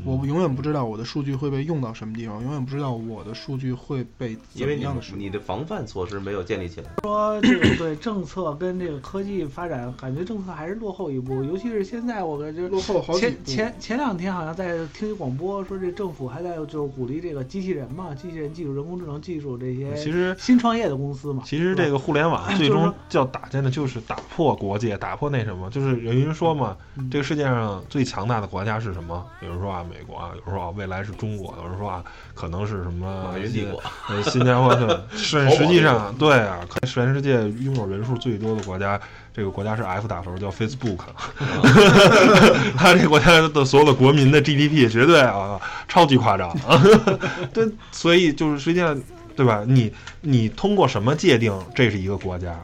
[0.06, 5.20] 我永远不知道我的数据会被用到什么地方，永远不知道我的数据会被怎因为样的使用。
[5.20, 6.90] 你的防范措施没有建立起来。
[7.02, 13.36] 说这个对政策跟这个科技发展，感觉政策还是落后一步，尤其是现在我感觉落后好几前。
[13.46, 21.44] 前前两天好像在听一广播说，这政府还在就是鼓励这个机器人嘛，机器人技术、人工智能技术这些其实新创业的公司嘛。
[21.46, 29.26] 其实这个互联网哎最终要打建的就是打破国界，打破那什么，就是有人说嘛，嗯这个世界上最强大的国家是什么？
[29.40, 39.00] 比如说啊，美国啊，有人说啊，未来是中国，有人说啊，可能是什么马云帝国，呃，新加坡对， 实实际上对啊，全世界拥有人数最多的国家，
[39.34, 41.00] 这个国家是 F 打头，叫 Facebook，
[42.78, 46.56] 他这个国家的所有的国民的 GDP 绝对啊超级夸张，
[47.54, 49.00] 对，所以就是实际上
[49.36, 49.64] 对吧？
[49.66, 52.56] 你你通过什么界定这是一个国家？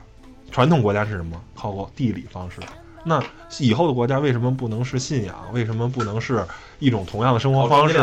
[0.51, 1.41] 传统国家是什么？
[1.53, 2.61] 靠过地理方式。
[3.05, 3.23] 那
[3.59, 5.35] 以后的国家为什么不能是信仰？
[5.53, 6.43] 为什么不能是
[6.79, 7.99] 一种同样的生活方式，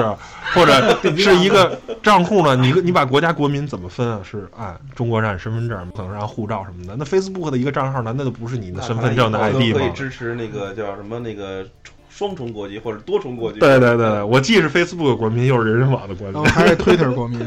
[0.55, 2.55] 或者是一个账户呢？
[2.57, 4.21] 你你把国家国民怎么分啊？
[4.23, 6.95] 是按中国人按身份证，可能是按护照什么的。
[6.97, 9.79] 那 Facebook 的一个账号，难道就不是你的身份证的 ID 吗？
[9.79, 11.67] 可以支持那个叫什么那个
[12.15, 13.59] 双重国籍或者多重国籍。
[13.59, 17.39] 对对对对，我既是 Facebook 的国民，又是人人网的国民然后，还是 Twitter 国民，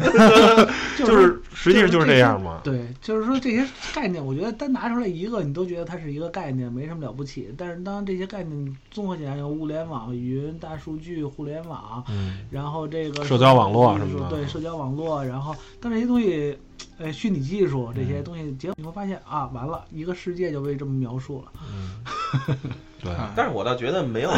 [0.98, 2.62] 就是实际上就是这样嘛。
[2.64, 3.64] 对，就是说这些
[3.94, 7.54] 概念，我觉得单拿出来一个，你都觉得它是一个概念，没什么了不起。
[7.56, 16.58] 但是当这些概念综合起来，有物联网、云、大数据、互联网，嗯，然后这个社交网络什么的对，社交网络，然后当这些东西，
[16.98, 21.52] 呃，虚拟技术这嗯些东西结果，你会发现啊，完了，一个世界就被这么描述了。
[21.72, 22.02] 嗯，
[23.02, 24.32] 对，但是我倒觉得没有，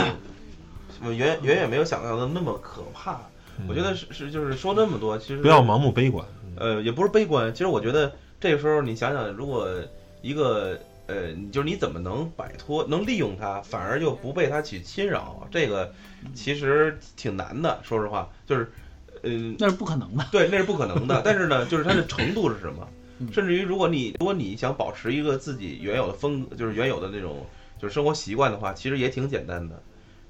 [1.04, 3.20] 远远远没有想象的那么可怕。
[3.68, 6.26] 我觉得是是就是说那么多，其实不要盲目悲观。
[6.58, 7.52] 呃，也不是悲观。
[7.54, 9.70] 其实我觉得这个时候你想想，如果
[10.22, 10.78] 一个
[11.08, 15.92] 呃，就是你怎么能摆脱，能利用它，反而又不被它去侵扰，这个
[16.36, 17.80] 其实挺难的。
[17.82, 18.72] 说实话，就是，
[19.24, 20.26] 呃、那是不可能的。
[20.32, 21.22] 对，那是不可能的。
[21.24, 22.88] 但是呢，就是它的程度是什么
[23.20, 23.32] 嗯？
[23.32, 27.46] 甚至于，如果你如果你想保持一个自己原有的风，就是原有的那种
[27.80, 29.82] 就是生活习惯的话，其实也挺简单的。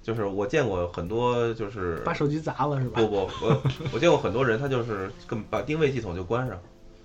[0.04, 3.02] 就是我见过很多，就是把手机砸了是吧？
[3.02, 6.58] 不不，我我见过很多人，他就是跟把定位系统就关上，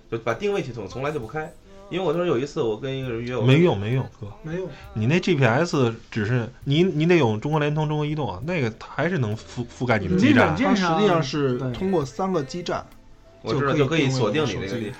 [0.09, 1.51] 就把定位系统从来就不开。
[1.89, 10.55] 因为我当时有一次，我跟一个人约，我没用没用哥，没用，你那 GPS 只是你你得用中国联通、中国移动啊，那个它还是能覆覆盖你的基站。
[10.55, 12.85] 这软件它实际上是通过三个基站，
[13.41, 14.93] 我知道就可以就可以锁定你那个地。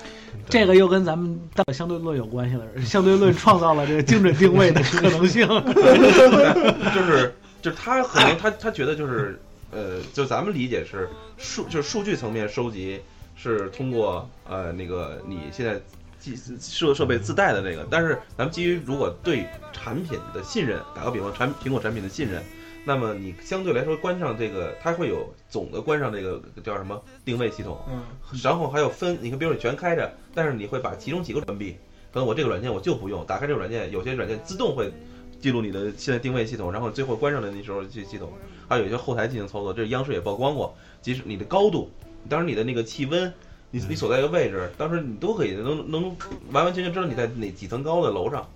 [0.50, 2.64] 这个又跟咱们的相对论有关系了。
[2.86, 5.48] 相对论创造了这个精准定位的可能性。
[6.94, 9.40] 就是就是他可能他他觉得就是
[9.72, 13.02] 呃，就咱们理解是数就是数据层面收集
[13.36, 15.82] 是通过呃那个你现在
[16.20, 22.42] 计设设备自带的那个，但是咱们基于如果对产品的信任，打个比方，产苹果产品的信任。
[22.86, 28.04] 那么你相对来说关上这个，它会有总的关上这个叫什么定位系统，嗯，
[28.44, 31.78] 然后还有分，你看，比如你全开着，但是你会把其中几个关闭。
[32.12, 34.92] 可能我这个软件我就不用，打开这个软件，有些软件自动会
[35.40, 38.32] 记录你的现在定位系统，然后最后关上的那时候这系统，
[38.68, 39.74] 还有一些后台进行操作。
[39.74, 41.90] 这是央视也曝光过，即使你的高度，
[42.30, 43.34] 当时你的那个气温，
[43.72, 46.16] 你你所在的位置，当时你都可以能能
[46.52, 48.48] 完完全全知道你在哪几层高的楼上。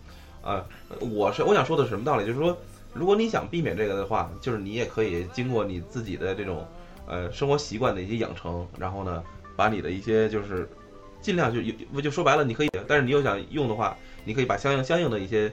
[0.43, 0.63] 啊，
[0.99, 2.25] 我是我想说的是什么道理？
[2.25, 2.55] 就是说，
[2.98, 6.68] 如果你想避免这个的话，就是你也可以经过你自己的这种
[7.08, 9.24] 呃生活习惯的一些养成，然后呢，
[9.56, 10.68] 把你的一些就是
[11.22, 13.95] 尽量就有就说白了，你可以，但是你又想用的话，
[14.26, 15.52] 你可以把相应相应的一些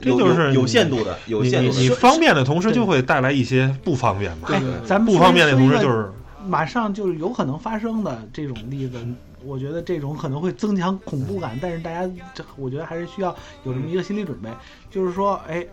[0.00, 1.78] 这就是有有限度的有限度的。
[1.78, 4.48] 你方便的同时就会带来一些不方便嘛。
[4.50, 6.10] 哎对，咱们不方便的同时就是。
[6.46, 8.96] 马上就是有可能发生的这种例子，
[9.44, 14.48] 我觉得这种可能会增强恐怖感，但是大家这我觉得还是需要有这么一个心理准备，
[14.88, 15.66] 就是说，哎，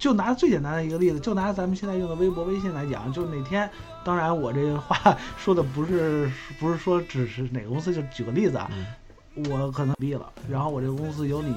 [0.00, 3.70] 就拿最简单的一个例子，就拿咱们现在用的微博、微信来讲，就是哪天，
[4.02, 6.28] 当然我这个话说的不是
[6.58, 8.70] 不是说只是哪个公司，就举个例子啊，
[9.50, 11.54] 我可能闭了，然后我这个公司有你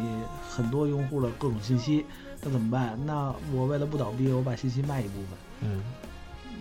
[0.48, 2.06] 很多用户的各种信息，
[2.42, 3.00] 那怎么办？
[3.06, 5.28] 那我为了不倒闭，我把信息卖一部分。
[5.62, 5.82] 嗯，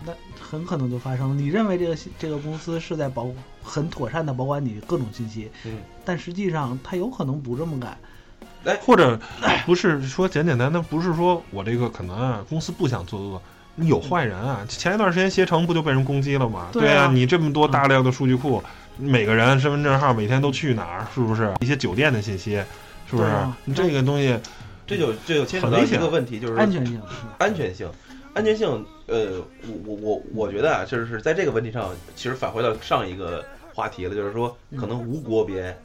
[0.06, 1.36] 那很可能就发生。
[1.36, 3.28] 你认为这个这个公司是在保
[3.60, 7.98] 很妥善的保管你各种信息，嗯，但实际上他有可能不这么干。
[8.80, 9.18] 或者
[9.66, 13.42] 不是说简简单单，不是说我这个可能啊，公司不想作恶，
[13.74, 14.64] 你有坏人啊。
[14.68, 16.68] 前一段时间携程不就被人攻击了吗？
[16.72, 18.62] 对啊啊，你这么多大量的数据库，
[18.96, 21.52] 每个人身份证号每天都去哪儿，是不是？
[21.60, 22.62] 一些酒店的信息，
[23.10, 23.30] 是不是？
[23.64, 24.38] 你这个东西，
[24.86, 27.00] 这就这就牵扯到一个问题，就是安全性，
[27.38, 27.90] 安全性，
[28.34, 28.68] 安全性，
[29.06, 33.44] 呃，我我我我觉得啊，就是在这个问题上，其实返回到上一个
[33.74, 35.76] 话题了，就是说可能无国别、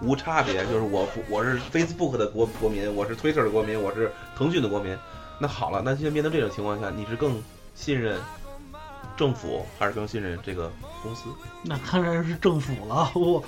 [0.00, 4.96] 无差别，就是我不我是 Facebook 的国国民，我是 Twitter 的国民，我是腾讯的国民。
[5.38, 7.42] 那好了，那现在面对这种情况下，你是更
[7.74, 8.20] 信任
[9.16, 10.70] 政府，还是更信任这个
[11.02, 11.24] 公司？
[11.62, 13.10] 那当然是政府了。
[13.14, 13.42] 我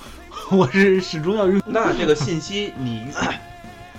[0.51, 3.05] 我是始终要用，那这个信息你，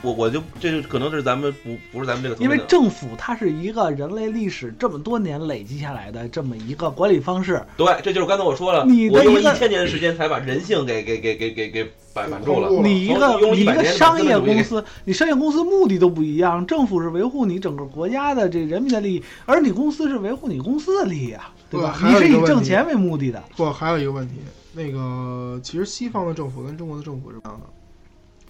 [0.02, 7.62] 我我就这就可能是咱们不不是咱们这个因为政府它是一个人类历史这么多年累积下来的这么一个管理方式。
[7.76, 12.68] 对，这就是刚才我说了，你的我用一个千年的时间才把人性给给给给给给摆板住了。
[12.82, 16.66] 你一个你一个商业公司，你商业公司目的都不一样。
[16.66, 21.98] 政府是维护你整个国家的这人民的利益，而你公司是维护你公司的利益啊，对吧？
[22.02, 23.42] 你是以挣钱为目的的。
[23.56, 24.34] 不，还有一个问题，
[24.72, 27.66] 那个其实西方的政府跟中国的政府是不一样的，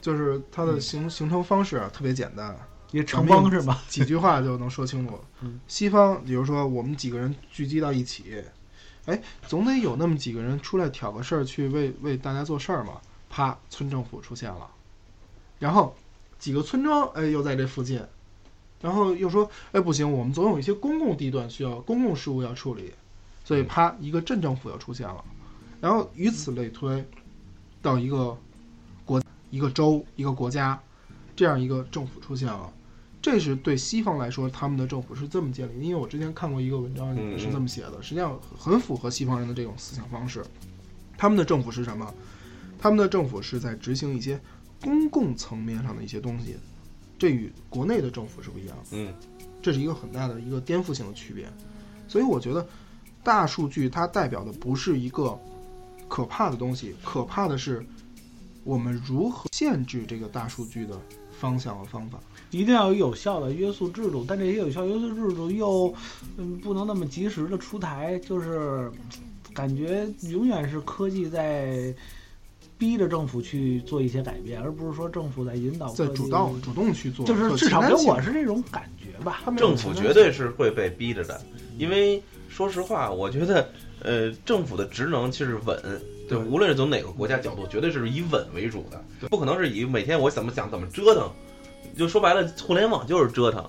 [0.08, 2.56] 就是它的形形成方式啊特别简单，
[2.92, 3.82] 也城邦是吧？
[3.88, 5.60] 几句话就能说清楚 嗯。
[5.68, 8.42] 西方，比如说我们几个人聚集到一起，
[9.04, 12.94] 哎，总得有那么几个人出来挑个事儿，去为为大家做事儿嘛。
[13.28, 14.66] 啪，村政府出现了，
[15.58, 15.94] 然后
[16.38, 18.02] 几个村庄，哎，又在这附近，
[18.80, 22.94] 然后又说，哎，不行，我们总有一些公共地段需要公共事务要处理，
[23.44, 25.22] 所以啪，一个镇政府又出现了，
[25.82, 27.06] 然后以此类推，
[27.82, 28.38] 到一个国、
[29.50, 30.80] 一个州、一个国家，
[31.36, 32.72] 这样一个政府出现了。
[33.20, 35.84] 这是对西方来说，他们的政府是这么建立的。
[35.84, 40.44] 因为我之前看过一个文章嗯是这么写的，实际上很符合西方人的这种思想方式。
[41.16, 42.14] 他们的政府是什么？
[42.78, 44.40] 他们的政府是在执行一些
[44.80, 46.54] 公共层面上的一些东西，
[47.18, 48.84] 这与国内的政府是不一样的。
[48.92, 49.12] 嗯，
[49.60, 51.48] 这是一个很大的一个颠覆性的区别。
[52.06, 52.64] 所以我觉得，
[53.24, 55.36] 大数据它代表的不是一个
[56.06, 57.84] 可怕的东西，可怕的是
[58.64, 61.00] 我们如何限制这个大数据的
[61.30, 62.18] 方向和方法。
[62.50, 65.92] 一定要有有效的约束制度，但这些有效约束制度又
[66.38, 68.90] 嗯不能那么及时的出台，就是
[69.52, 71.94] 感觉永远是科技在
[72.78, 79.42] 逼着政府去做一些改变，而不是说政府在引导在主动主动去做，就是至少给我是这种感觉吧。
[79.56, 81.38] 政府绝对是会被逼着的，
[81.76, 83.68] 因为说实话，我觉得，
[84.00, 91.30] 呃，政府的职能其实稳，对，无论是从哪个国家角度，绝对是以稳为主的，不可能是以每天我怎么想怎么折腾，
[91.96, 93.64] 就说白了，互联网就是折腾，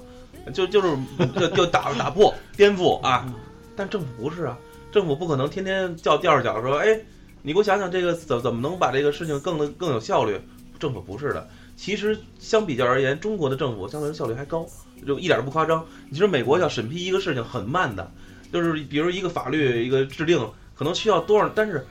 [0.54, 0.98] 就就是
[1.36, 3.34] 就就打 打破颠覆啊，嗯
[3.76, 4.58] 但政府不是啊，
[4.92, 7.00] 政府不可能天天叫吊着脚说，哎，
[7.42, 10.38] 你给我想想这个怎怎么能把这个事情更的更有效率？
[10.78, 14.66] 政府不是的，其实相比较而言，中国的政府相对效率还高，
[15.06, 15.86] 就一点都不夸张。
[16.10, 18.12] 你说美国要审批一个事情很慢的，
[18.52, 20.40] 就是比如一个法律一个制定
[20.76, 21.86] 可能需要多少，但是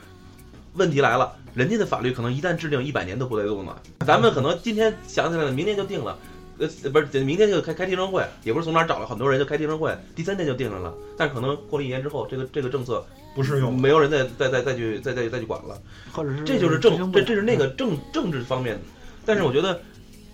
[0.75, 6.17] 问题来了，人家的法律可能一旦制定一百年都不带动的，咱们可能今天想起来了，明天就定了。
[6.59, 10.93] 呃，不是，明天就开开听证会，也不是从哪儿找了很多人就开听证会，第三天就定下来了。
[11.17, 13.81] 但是可能过了一年之后，这个这个政策不适用。
[13.81, 15.81] 没有人再再再再去再再再去管了。
[16.13, 18.81] 或者是这就是政，这这是那个政政治方面的。
[19.25, 19.81] 但是我觉得，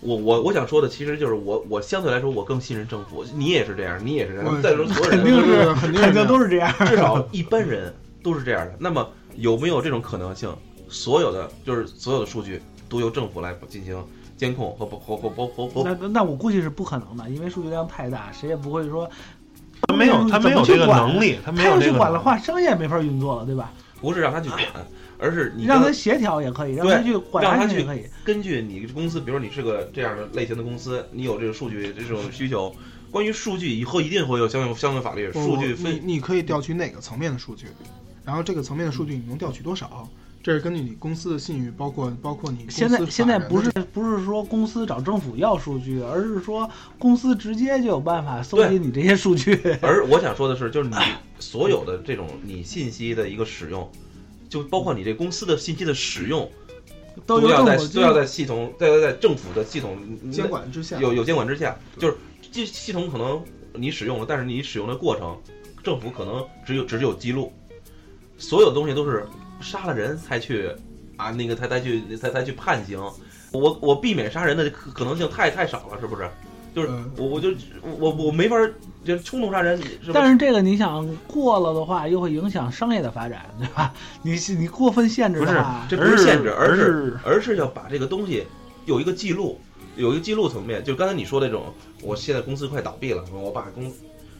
[0.00, 6.72] 我我我想说的，其实就是我我相对来说我更信任政府，你也是这样，你也是这样，再说所有人肯定是肯定是肯定都是这样。
[6.86, 8.74] 至少一般人都是这样的。
[8.78, 9.06] 那么
[9.36, 10.54] 有没有这种可能性？
[10.88, 14.04] 所有的就是所有的数据都由政府来进行
[14.36, 19.10] 监控和和和和和和那那我估计是不可能的，因为数据量太大，谁也不会说
[19.88, 21.92] 他没有，他没有这个能力，他没有这个能力。
[21.92, 23.72] 去管的话，商业没法运作了，对吧？
[24.00, 24.60] 不是让他去管，
[25.18, 28.04] 而是你让他协调也可以，让他去管让他去可以。
[28.22, 32.74] 根据你公司，比如你是个这样的类型的公司，你有这个数据这种需求，
[33.10, 37.66] 关于数据以后一定会有相应相应法律，数据你分你可以调取哪个层面的数据，
[38.24, 40.08] 然后这个层面的数据你能调取多少，
[40.42, 46.68] 这是根据你公司的信誉，包括包括你公司现在现在不是不是说公司找政府要数据，而是说
[46.98, 49.54] 公司直接就有办法搜集你这些数据。
[49.80, 50.96] 而我想说的是，就是你
[51.38, 53.90] 所有的这种你信息的一个使用，
[54.48, 56.50] 就包括你这公司的信息的使用，
[57.26, 59.98] 都要在都要在系统，在在在政府的系统
[60.30, 62.16] 监管之下，有有监管之下，就是
[62.50, 63.42] 这系统可能
[63.74, 65.36] 你使用了，但是你使用的过程，
[65.82, 67.52] 政府可能只有只有记录，
[68.38, 69.26] 所有东西都是
[69.60, 70.70] 杀了人才去
[71.16, 73.00] 啊那个才才去才才去判刑，
[73.52, 76.28] 我我避免杀人的可可能性太太少了，是不是？
[76.74, 77.50] 就是嗯我我就
[78.00, 78.74] 我我没法儿
[79.04, 79.80] 就冲动杀人？
[80.12, 83.94] 但是这个你想过了的话，又会影响商业的发展，对吧？
[84.22, 88.44] 你你过分限制不是，这不是限制，而而是是而是要把这个东西
[88.86, 89.60] 有一个记录，
[89.94, 90.82] 有一个记录层面。
[90.82, 91.72] 就刚才你说的这种，
[92.02, 93.92] 我现在公司快倒闭了，我把公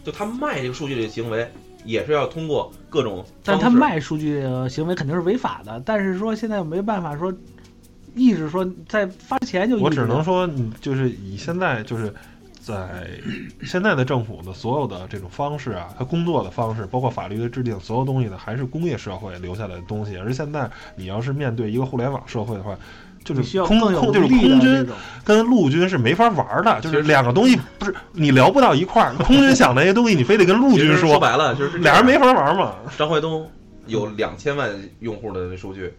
[0.02, 1.48] 就他卖这个数据的行为，
[1.84, 5.80] 也是要通过各种但他卖数据行为肯定是违法的。
[5.84, 7.32] 但是说现在没办法说
[8.14, 12.14] 抑制说在发钱就我只能说，你就是以现在就是
[12.60, 13.08] 在
[13.62, 20.16] 现在的政府的所有的这种方式啊，他工作的方式，包括法律的制定，所有东西呢，还是工业社会留下来的东西。
[20.16, 22.78] 而现在你要是面对一个互联网社会的话，
[23.24, 24.86] 就是空要空就是空军。
[25.24, 29.14] 跟陆军是没法玩的，就是两个东西不是你聊不到一块儿。
[29.14, 32.74] 空军想那些东西，你非得跟陆军说白了就是俩人没法玩嘛。
[32.98, 33.50] 张怀东
[33.86, 34.70] 有两千万
[35.00, 35.94] 用户的数据，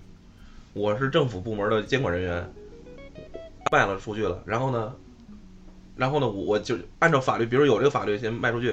[0.73, 2.53] 我是政府部门的监管人员，
[3.71, 4.93] 卖了数据了，然后呢，
[5.95, 8.67] 然后呢，我我就按照法律，比如有这个法律先卖出去，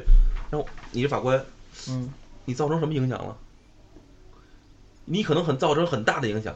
[0.50, 1.42] 然后你是法官，
[1.88, 2.10] 嗯，
[2.44, 3.34] 你造成什么影响了？
[5.06, 6.54] 你可能很造成很大的影响，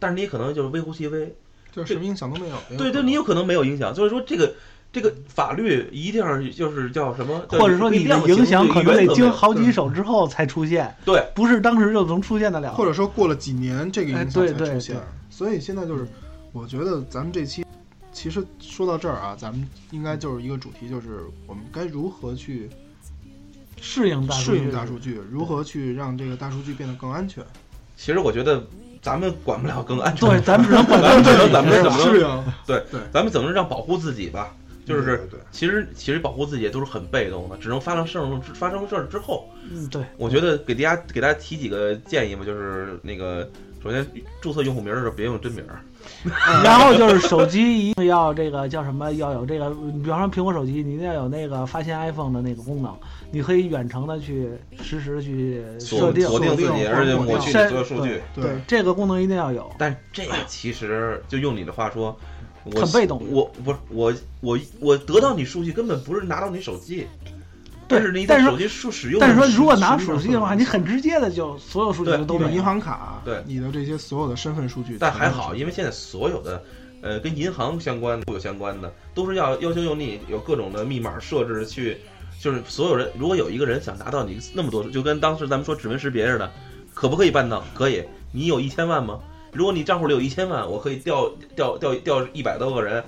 [0.00, 1.32] 但是你可能就是微乎其微，
[1.70, 2.56] 就是什么影响都没有。
[2.76, 4.52] 对对，你有可能没有影响，就是说这个
[4.92, 12.74] 这个法律一定要就是叫什么，或者说你的影响可能得经好几手之后才出现，对，不是当时就能出现得了。
[12.74, 14.96] 或者说过了几年，这个影响才出现。
[14.96, 14.96] 对
[15.28, 16.06] 所以现在就是，
[16.52, 17.64] 我觉得咱们这期
[18.12, 22.68] 其实说到这儿啊，咱们应该就是一个主题，就是我们该如何去
[23.80, 27.42] 适应大数适应大数据，如何去让这个大数据变得更安全。
[27.96, 28.66] 其实我觉得
[29.02, 32.44] 咱们管不了更安全，对， 咱们只能管咱们只能咱们怎么能适应？
[33.12, 34.54] 咱们怎么能让保护自己吧？
[34.86, 35.40] 就是对对对。
[35.52, 43.48] 其实其实保护自己也都是很被动的，只能发生事儿发生事儿之后，嗯，对，我觉得给大家给大家提几个建议吧，就是那个
[43.82, 44.04] 首先
[44.40, 45.80] 注册用户名的时候别用真名儿，
[46.64, 49.70] 然后就是手机一定要这个叫什么，要有这个，
[50.02, 52.92] 比方说苹果手机，你一定要有那个发现 iPhone 的那个功能，
[53.32, 54.48] 你可以远程的去
[54.82, 56.26] 实时去设定。
[56.26, 58.20] 锁锁定自己，而且抹去你所有数据。
[58.34, 59.70] 对这个功能一定要有。
[59.78, 62.18] 但这个其实就用你的话说，
[62.64, 67.06] 我很被动我不是我我我得到你数据根本不是拿到你手机，
[67.88, 72.62] 但是你但是手机数使用但是说，如果拿手机的话，你很直接的就所有数据都你的银。
[72.62, 76.62] 行卡，对你的这些所有的身份数据，但还好，因为现在所有的，
[77.00, 81.96] 呃，跟银行相关的、有相关的，都是要要求用你有各种的密码设置去，
[82.40, 86.50] 就是所有人，如果有一个人想拿到你那么多，就跟当时咱们说指纹识别似的，
[86.94, 87.62] 可不可以办到？
[87.74, 88.02] 可以。
[88.32, 89.20] 你有一千万吗？
[89.52, 93.04] 如果你账户里有一千万，我可以调调调调一百多个人，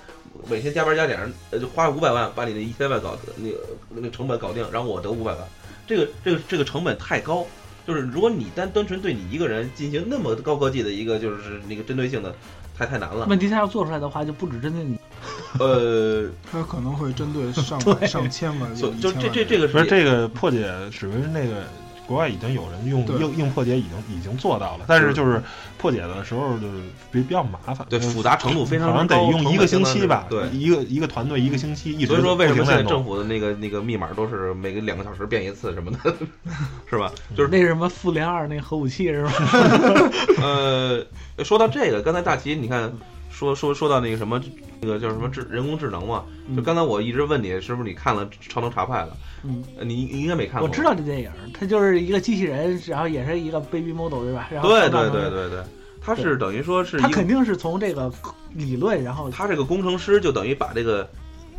[0.47, 1.19] 每天加班加点，
[1.49, 3.57] 呃，就花五百万把你那一千万搞那个
[3.89, 5.39] 那个成本搞定，然后我得五百万，
[5.87, 7.43] 这个这个这个成本太高。
[7.87, 12.33] 就是如果你单单纯对你一个人进行那么高科技的一个就是那个针对性的，
[12.77, 13.25] 太太难了。
[13.25, 14.97] 问题他要做出来的话，就不只针对你。
[15.59, 21.63] 呃，它可能会针对上百上千万，就就有1000万这这这个不是这个破解属于那个。
[22.05, 25.41] 国外已经有人用硬硬破解，已经已经做到了，但是就是
[25.77, 26.73] 破解的时候就是
[27.09, 36.13] 比比较麻烦，对复杂程度非常好像得用一个星期吧，对一个一个团队一个星期一直所以说，为什么现在政府的那个那个密码都是每个两个小时变一次什么的，
[36.89, 37.09] 是吧？
[37.37, 39.31] 就是那什么复联二那核武器是吧？
[40.43, 41.05] 呃，
[41.45, 42.91] 说到这个，刚才大齐你看
[43.33, 44.39] 说说说到那个什么
[44.79, 46.23] 那个叫什么智人工智能嘛，
[46.55, 49.17] 就刚才我一直问你是不是你看了《超能查派》了？
[49.43, 50.69] 嗯，呃你你应该没看过。
[50.69, 54.47] 我知道这电影，它就是一个机器人，然后也是一个 baby model 对吧？
[54.51, 55.63] 然后对对对对对，
[55.99, 58.13] 它是等于说是他肯定是从这个
[58.53, 61.09] 理论，然后他这个工程师就等于把这个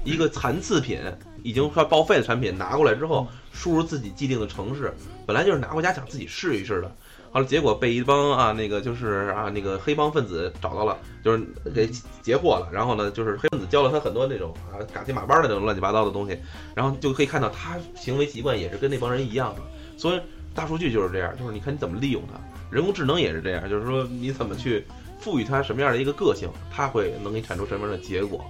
[0.05, 1.01] 一个残次品
[1.42, 4.94] 已经快报废的产品拿过来之后，输入自己既定的城市，
[5.26, 6.96] 本来就是拿回家想自己试一试的。
[7.35, 11.44] 好了，结果被一帮啊那个就是啊那个黑帮分子找到了，就是
[11.74, 11.90] 给
[12.23, 12.69] 截获了。
[12.70, 16.39] 然后呢，就是黑分子教了他很多那种啊嘎七马八的那种乱七八糟的东西，
[16.77, 19.62] 然后就可以看到他行为习惯也是跟那帮人一样的。
[19.98, 20.20] 所以
[20.55, 22.39] 大数据就是这样，就是你看你怎么利用它。
[22.70, 24.86] 人工智能也是这样，就是说你怎么去
[25.19, 28.44] 赋予它什么样的一个个性，它会能给你产出什么样的结果。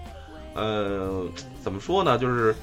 [0.55, 1.25] 呃，
[1.63, 2.19] 怎么说呢？
[2.19, 2.55] 就是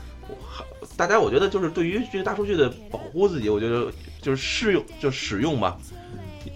[0.96, 3.92] 大家，我觉得就是对于这个大数据的保护自己，我觉得
[4.22, 5.80] 就是适用就使用吧。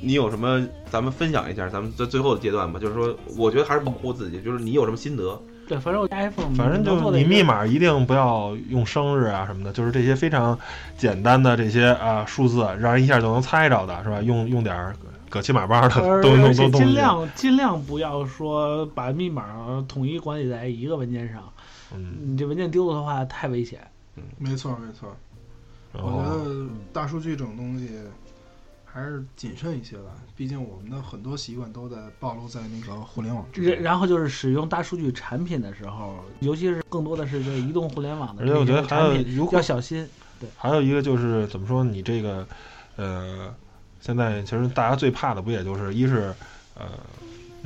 [0.02, 0.68] 你有什么？
[0.90, 2.80] 咱们分享一下，咱们在最后的阶段吧。
[2.80, 4.42] 就是说，我觉得还是保护自己。
[4.42, 5.40] 就是你有什么心得？
[5.68, 10.58] 对，反正我 iPhone 反正就能做的一个你密码一定不要用生日啊什么的，就是这些非常
[10.96, 14.22] 简单的这些啊数字，让人一下就能猜着的，是吧？
[14.22, 14.96] 用用点儿
[15.28, 21.52] 葛七马八的而都而且都都都尽量尽量不要说把密码统一管理在一个文件上，
[21.96, 23.80] 嗯，你这文件丢了的话太危险。
[24.18, 25.10] 嗯没错没错。
[25.94, 27.90] 然我觉得大数据这种东西
[28.96, 33.62] 还是谨慎一些吧，毕竟我们的很多习惯都在暴露在那个互联网之。
[33.62, 40.08] 然然后就是使用大数据产品的时候，尤其是更多的是这移动互联网的而且我觉得这些还有产品如果要小心。
[40.56, 42.48] 还有一个就是怎么说，你这个
[42.96, 43.54] 呃，
[44.00, 46.34] 现在其实大家最怕的不也就是一是
[46.76, 46.86] 呃。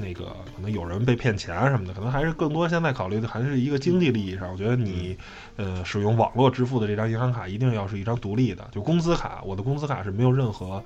[0.02, 4.50] 那个可能有人被骗钱什么的，可能还是更多现在考虑的还是一个经济利益上。
[4.50, 5.18] 我觉得你，
[5.58, 9.42] 呃，使用网络支付的这张银行卡一定要是一张独立的，就工资卡。
[9.44, 10.82] 我的工资卡是没有任何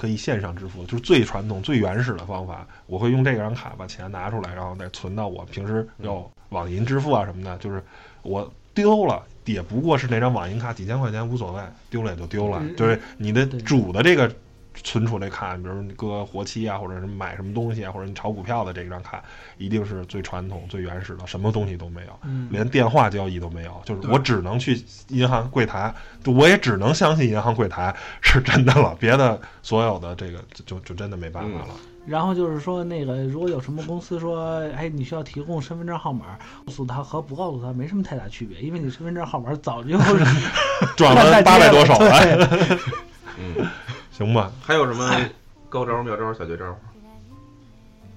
[0.00, 2.66] 可以线上支付，就是最传统、最原始的方法。
[2.86, 7.54] 我会用这张卡把钱拿出来，然后再存到我平时要网银支付啊什么的。
[7.58, 7.84] 就是
[8.22, 12.60] 我丢了，也不过是那张网银卡几千块钱无所谓，丢了也就丢了。
[12.62, 14.34] 嗯就是你的主的这个。
[14.74, 19.22] 存储这卡，比如你搁活期啊，或者是买什么东西啊，或者你炒股票的这一张卡，
[19.58, 23.82] 一定是最传统、最原始的，什么东西都没有，嗯，连电话交易都没有。
[23.84, 25.92] 就是我只能去银行柜台，
[26.24, 31.74] 我也只能相信银行柜台是真的了，别的所有的这个就就就真的没办法了。
[32.06, 39.98] 然后就是说，那个如果有什么公司说，哎，你需要提供身份证号码，告诉他和不告诉他没什么太大区别，因为你身份证号码早就
[40.96, 42.78] 转了八百多手了，
[43.38, 43.68] 嗯，
[44.10, 44.52] 行吧？
[44.62, 45.08] 还有什么
[45.68, 46.76] 高招、妙招、小绝招？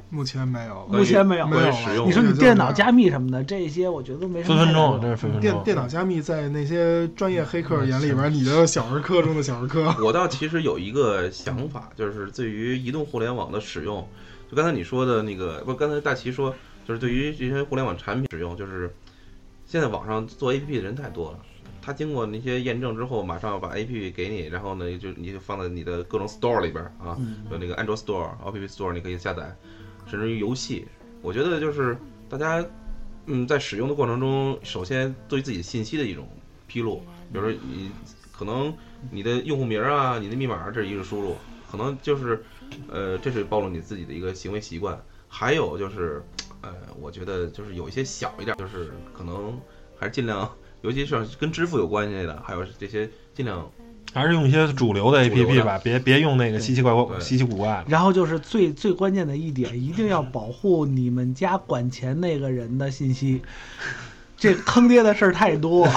[0.09, 1.47] 目前没有，目前没有。
[1.47, 5.41] 没有使用你说你电脑加密什么的，这些我觉得都没什么分分钟，这是分分钟。
[5.41, 9.91] 电电脑加密在那些专业黑客眼里边，你的小儿科中的小儿科。
[10.05, 14.07] 我倒其实有一个想法，就是对于移动互联网的使用，
[14.51, 16.53] 就刚才你说的那个，不，刚才大齐说，
[16.87, 18.93] 就是对于这些互联网产品使用，就是
[19.65, 21.39] 现在网上做 APP 的人太多了，
[21.83, 29.53] 他经过那些验证之后，马上把 APP 给你，然后呢，就你就放在你的各种 Store 里边啊，嗯有那个安卓 Store、App Store，你可以下载，
[30.07, 30.87] 甚至于游戏。
[31.21, 31.97] 我觉得就是
[32.29, 32.65] 大家
[33.25, 36.25] 嗯在使用的过程中，首先对自己信息的一种
[36.67, 37.03] 披露，
[37.33, 37.91] 比如说你
[38.31, 38.73] 可能
[39.11, 41.35] 你的用户名啊、你的密码这是一个输入，
[41.69, 42.45] 可能就是
[42.89, 44.97] 呃这是暴露你自己的一个行为习惯。
[45.27, 46.23] 还有就是
[46.61, 49.59] 呃，我觉得就是有一些小一点，就是可能
[49.97, 50.49] 还是尽量，
[50.83, 53.65] 尤其是跟支付有关系的，还有这些尽量
[54.13, 57.85] 还是用一些主流的 APP 吧，别别用那个稀奇怪怪、稀奇古怪的。
[57.87, 63.41] 然后就是最最关键的一点，一定要保护你们家管钱那个人的信息。
[64.37, 65.87] 这坑爹的事儿太多，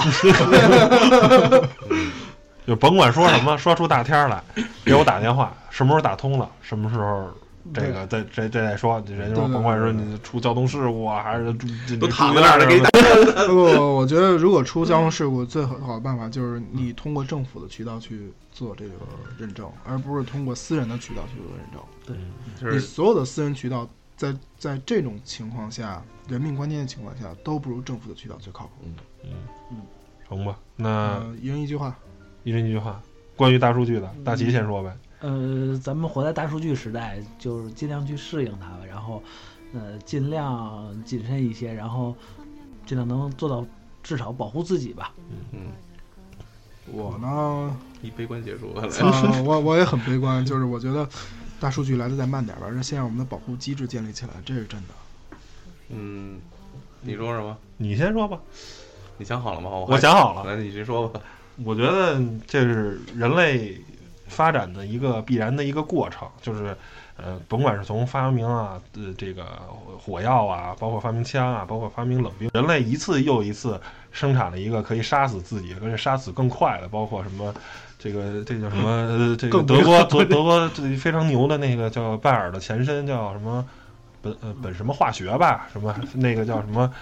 [2.65, 4.41] 就甭管说什么，说出大天儿来，
[4.85, 7.29] 给我打电话，什么时候打通了，什么时候
[7.73, 11.53] 这个这这这再说，人家说对对甭管说你出交通事故啊，还是
[11.97, 12.89] 都躺在那儿了，给你打。
[13.47, 18.91] 不不，我觉得如果出交通事故，最好的办法就是你通过政府的渠道去做这个
[19.37, 21.81] 认证，而不是通过私人的渠道去做认证。
[22.59, 28.71] 就是你所有的私人渠道在在这种情况下，人命关天的情况下，都不如政府的渠道最靠谱。
[29.23, 29.31] 嗯
[29.71, 29.77] 嗯
[30.27, 30.57] 成吧？
[30.75, 31.97] 那呃，一人一句话，
[32.43, 33.01] 一人一句话，
[33.35, 34.93] 关于大数据的，大齐先说呗。
[35.19, 39.23] 呃，咱们活在大数据时代，就是尽量去适应它吧，然后，
[39.73, 42.15] 呃，尽量谨慎一些，然后
[42.85, 43.65] 尽量能做到
[44.03, 45.13] 至少保护自己吧。
[45.51, 45.71] 嗯，
[46.85, 48.83] 我呢， 以悲观结束了。
[48.83, 51.07] 啊，我我也很悲观，就是我觉得
[51.59, 54.93] 大数据来的再慢点吧，而且先让我们的保护机制建立起来，这是真的。
[55.89, 56.39] 嗯，
[57.01, 57.57] 你说什么？
[57.77, 58.39] 你先说吧，
[59.17, 59.69] 你想好了吗？
[59.71, 60.55] 我想好了。
[60.55, 61.19] 来，你先说吧。
[61.63, 63.81] 我觉得这是人类
[64.27, 66.75] 发展的一个必然的一个过程，就是
[67.15, 69.45] 呃，甭管是从发明啊，呃，这个
[69.99, 73.79] 火药啊，包括发明枪啊，包括发明冷兵，人类一次又一次
[74.11, 77.53] 生产了一个可以杀死自己，而且杀死更快的，包括什么。
[77.99, 78.89] 这个这叫什么？
[78.91, 83.65] 呃， 这个德国德德国这非常牛的那个叫拜耳的前身叫什么？
[84.21, 85.67] 本呃本什么化学吧？
[85.73, 86.93] 什么那个叫什么？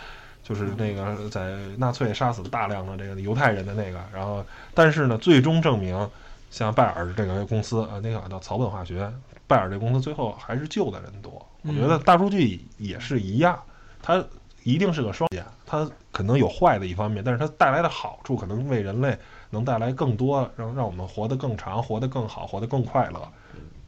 [0.41, 6.09] 就是那个在纳粹杀死大量的这个犹太人的那个，然后但是呢，最终证明，
[6.55, 9.11] 像拜耳这个公司啊，那个叫草本化学，
[9.45, 11.45] 拜耳这公司最后还是救的人多。
[11.63, 13.61] 我觉得大数据也是一样，
[14.01, 14.23] 它
[14.63, 19.17] 一定是个双剑，它可能有坏的一方面，但是它带来的好处可能为人类
[19.49, 23.29] 能带来更多，让让我们活得更长，活得更好，活得更快乐。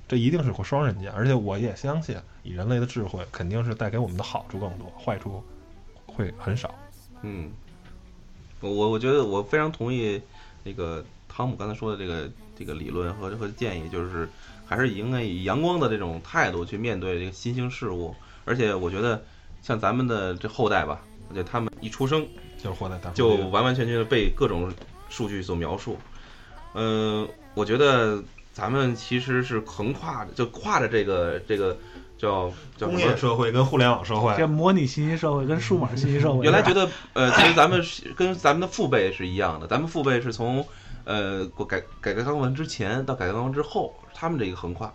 [0.06, 5.42] 这一定是个双刃剑，而且我也相信，以人类的智慧，肯定是带给我们的好处更多，坏处
[6.06, 6.76] 会很少。
[7.22, 7.50] 嗯，
[8.60, 10.22] 我我我觉得我非常同意
[10.66, 14.28] 那个汤姆刚才说的这个这个理论和和建议，就是
[14.66, 18.16] 还是应该以阳光的这种态度去面对这个新兴事物。
[18.46, 19.24] 而且我觉得
[19.62, 22.26] 像咱们的这后代吧，而且他们一出生
[22.58, 24.72] 就是活在大数就完完全全的被各种
[25.10, 25.98] 数据所描述。
[26.74, 28.24] 呃，我觉得
[28.54, 31.78] 咱们其实是横跨着，就跨着这个这个
[32.18, 40.66] 叫叫工什么业社会跟互联网社会，这模拟信息社会跟数码信息社会，原来觉得，呃，其实咱们是跟咱们的父辈是一样的，咱们父辈是从，
[41.08, 44.94] 呃，过改改革开放之前到改革开放之后，他们这个横跨，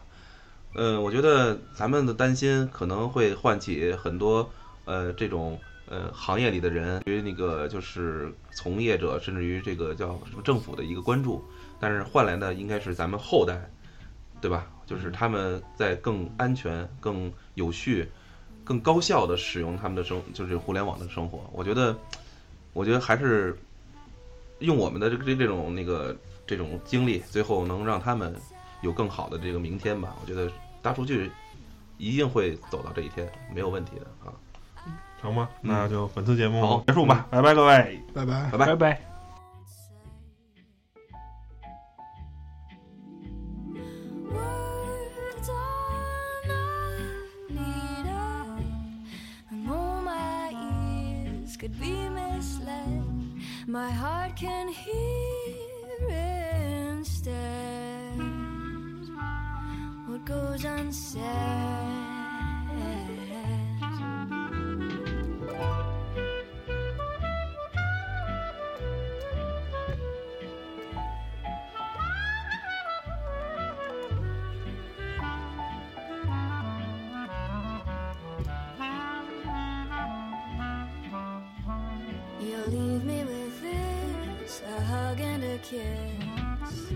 [0.75, 4.47] 呃，我觉得咱们的担心可能会唤起很多，
[4.85, 5.59] 呃，这种
[5.89, 11.43] 呃行业里的人对于那个就是从业者，甚至于这个叫什么政府的一个关注，
[11.81, 13.71] 但是换来的应该是咱们后代，
[14.39, 14.67] 对吧？
[14.85, 18.07] 就是他们在更安全、更有序。
[18.65, 21.51] 更高效的使用他们的生，就是互联网的生活。
[21.53, 21.97] 我觉得，
[22.73, 23.59] 我觉得还是
[24.63, 26.17] 用我们的这这这种那个
[26.47, 28.35] 这种经历，最后能让他们
[28.81, 30.15] 有更好的这个明天吧。
[30.21, 31.31] 我觉得大数据
[31.99, 34.33] 一定会走到这一天，没有问题的啊。
[35.21, 35.49] 成吗？
[35.61, 38.03] 那就本次节目好结束吧，拜拜各位。
[38.13, 38.51] 拜拜。
[38.51, 39.03] 拜拜拜拜。
[53.73, 56.11] My heart can hear
[56.91, 57.33] instead
[60.07, 62.02] what goes unsaid.
[85.63, 86.93] kiss.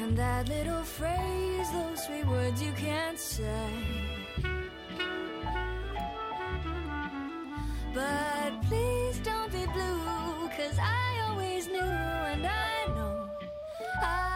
[0.00, 3.70] And that little phrase, those sweet words you can't say.
[7.94, 11.92] But please don't be blue, cause I always knew
[12.32, 13.28] and I know.
[14.02, 14.27] I